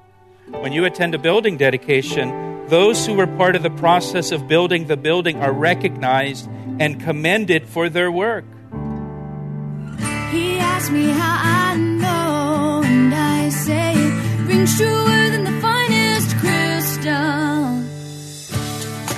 When 0.49 0.73
you 0.73 0.85
attend 0.85 1.15
a 1.15 1.19
building 1.19 1.57
dedication, 1.57 2.46
those 2.69 3.07
who 3.07 3.15
were 3.15 3.27
part 3.27 3.57
of 3.57 3.63
the 3.63 3.71
process 3.71 4.33
of 4.33 4.49
building 4.49 4.87
the 4.87 4.97
building 4.97 5.41
are 5.41 5.53
recognized 5.53 6.49
and 6.79 7.01
commended 7.01 7.67
for 7.69 7.89
their 7.89 8.11
work. 8.11 8.45
He 10.31 10.59
asked 10.59 10.91
me 10.91 11.09
how 11.09 11.73
I 11.73 11.77
know, 11.77 12.83
and 12.85 13.15
I 13.15 13.49
say 13.49 13.95
it 13.95 14.47
rings 14.49 14.77
truer 14.77 15.31
than 15.31 15.45
the 15.45 15.61
finest 15.61 16.37
crystal. 16.37 17.83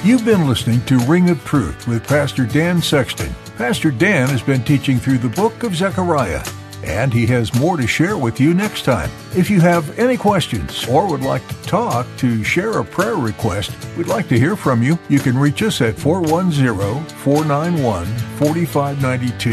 You've 0.05 0.25
been 0.25 0.47
listening 0.47 0.85
to 0.87 0.99
Ring 1.01 1.31
of 1.31 1.45
Truth 1.45 1.89
with 1.89 2.07
Pastor 2.07 2.45
Dan 2.45 2.81
Sexton. 2.81 3.35
Pastor 3.57 3.91
Dan 3.91 4.29
has 4.29 4.43
been 4.43 4.63
teaching 4.63 4.99
through 4.99 5.19
the 5.19 5.29
book 5.29 5.65
of 5.65 5.75
Zechariah, 5.75 6.45
and 6.83 7.13
he 7.13 7.27
has 7.27 7.55
more 7.55 7.77
to 7.77 7.87
share 7.87 8.17
with 8.17 8.41
you 8.41 8.55
next 8.55 8.85
time. 8.85 9.11
If 9.37 9.51
you 9.51 9.61
have 9.61 9.99
any 9.99 10.17
questions 10.17 10.87
or 10.89 11.09
would 11.09 11.23
like 11.23 11.47
to 11.49 11.63
talk 11.63 12.07
to 12.19 12.45
share 12.45 12.79
a 12.79 12.85
prayer 12.85 13.17
request, 13.17 13.73
we'd 13.97 14.07
like 14.07 14.29
to 14.29 14.39
hear 14.39 14.57
from 14.57 14.83
you. 14.83 14.99
You 15.09 15.21
can 15.21 15.39
reach 15.39 15.63
us 15.63 15.81
at 15.81 15.99
410 15.99 17.05
491 17.19 18.07
4592. 18.07 19.53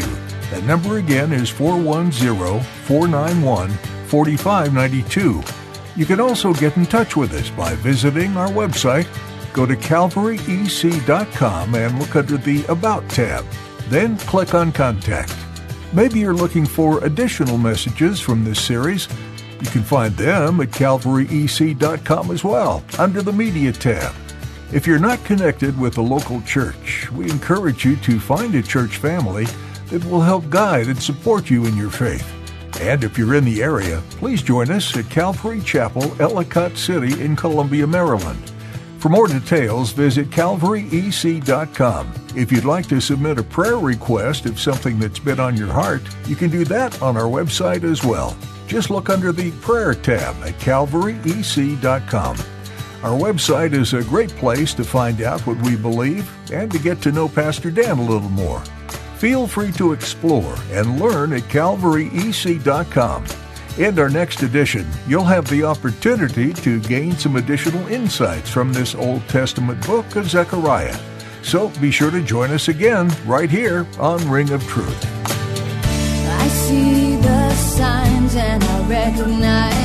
That 0.52 0.64
number 0.64 0.98
again 0.98 1.34
is 1.34 1.50
410 1.50 2.62
491 2.86 3.70
4592. 3.70 5.44
You 5.96 6.06
can 6.06 6.20
also 6.20 6.54
get 6.54 6.78
in 6.78 6.86
touch 6.86 7.16
with 7.16 7.34
us 7.34 7.50
by 7.50 7.74
visiting 7.76 8.38
our 8.38 8.50
website. 8.50 9.08
Go 9.54 9.66
to 9.66 9.76
calvaryec.com 9.76 11.76
and 11.76 12.00
look 12.00 12.16
under 12.16 12.38
the 12.38 12.66
About 12.66 13.10
tab. 13.10 13.46
Then 13.88 14.18
click 14.18 14.54
on 14.54 14.74
Contact. 14.74 15.45
Maybe 15.96 16.20
you're 16.20 16.34
looking 16.34 16.66
for 16.66 17.02
additional 17.06 17.58
messages 17.58 18.20
from 18.20 18.44
this 18.44 18.60
series. 18.62 19.08
You 19.62 19.70
can 19.70 19.82
find 19.82 20.14
them 20.18 20.60
at 20.60 20.68
calvaryec.com 20.68 22.32
as 22.32 22.44
well, 22.44 22.84
under 23.00 23.22
the 23.22 23.32
Media 23.32 23.72
tab. 23.72 24.14
If 24.74 24.86
you're 24.86 25.00
not 25.00 25.24
connected 25.24 25.80
with 25.80 25.98
a 25.98 26.02
local 26.02 26.42
church, 26.42 27.10
we 27.14 27.30
encourage 27.32 27.86
you 27.86 27.96
to 27.96 28.20
find 28.20 28.54
a 28.56 28.62
church 28.62 28.98
family 28.98 29.46
that 29.88 30.04
will 30.04 30.20
help 30.20 30.50
guide 30.50 30.88
and 30.88 31.02
support 31.02 31.50
you 31.50 31.66
in 31.66 31.78
your 31.78 31.92
faith. 31.92 32.30
And 32.82 33.06
if 33.06 33.18
you're 33.18 33.36
in 33.36 33.46
the 33.46 33.64
area, 33.64 34.04
please 34.10 34.42
join 34.42 34.70
us 34.72 34.98
at 34.98 35.10
Calvary 35.10 35.62
Chapel, 35.62 36.14
Ellicott 36.22 36.76
City 36.76 37.24
in 37.24 37.38
Columbia, 37.38 37.88
Maryland. 37.88 38.52
For 39.06 39.10
more 39.10 39.28
details, 39.28 39.92
visit 39.92 40.32
calvaryec.com. 40.32 42.14
If 42.36 42.52
you'd 42.52 42.66
like 42.66 42.88
to 42.88 43.00
submit 43.00 43.38
a 43.38 43.44
prayer 43.44 43.78
request 43.78 44.48
of 44.48 44.60
something 44.60 44.98
that's 44.98 45.20
been 45.20 45.40
on 45.40 45.56
your 45.56 45.72
heart, 45.72 46.02
you 46.26 46.36
can 46.36 46.50
do 46.50 46.66
that 46.66 47.00
on 47.04 47.16
our 47.16 47.30
website 47.30 47.84
as 47.84 48.04
well. 48.04 48.36
Just 48.66 48.90
look 48.90 49.12
under 49.12 49.32
the 49.32 49.52
Prayer 49.62 49.94
tab 49.94 50.36
at 50.44 50.56
calvaryec.com. 50.56 52.38
Our 53.04 53.16
website 53.16 53.74
is 53.74 53.94
a 53.94 54.04
great 54.06 54.32
place 54.38 54.74
to 54.74 54.84
find 54.84 55.22
out 55.22 55.46
what 55.46 55.62
we 55.62 55.76
believe 55.76 56.28
and 56.52 56.72
to 56.72 56.80
get 56.80 57.00
to 57.04 57.12
know 57.12 57.30
Pastor 57.30 57.70
Dan 57.70 58.00
a 58.00 58.02
little 58.02 58.30
more. 58.30 58.62
Feel 59.18 59.46
free 59.46 59.72
to 59.74 59.94
explore 59.94 60.56
and 60.72 61.00
learn 61.00 61.32
at 61.34 61.44
calvaryec.com. 61.44 63.26
In 63.78 64.00
our 64.00 64.10
next 64.10 64.42
edition, 64.42 64.88
you'll 65.06 65.26
have 65.26 65.50
the 65.50 65.64
opportunity 65.64 66.54
to 66.54 66.80
gain 66.80 67.12
some 67.12 67.36
additional 67.36 67.86
insights 67.88 68.50
from 68.50 68.72
this 68.72 68.96
Old 68.96 69.28
Testament 69.28 69.86
book 69.86 70.16
of 70.16 70.30
Zechariah. 70.30 70.98
So 71.44 71.68
be 71.82 71.92
sure 71.92 72.10
to 72.10 72.22
join 72.24 72.52
us 72.52 72.70
again 72.70 73.12
right 73.26 73.50
here 73.50 73.86
on 74.00 74.30
Ring 74.30 74.52
of 74.52 74.66
Truth. 74.66 75.06
I 75.28 76.48
see 76.48 77.18
the 77.18 77.54
signs 77.54 78.38
and 78.38 78.64
I 78.64 78.88
recognize 78.88 79.85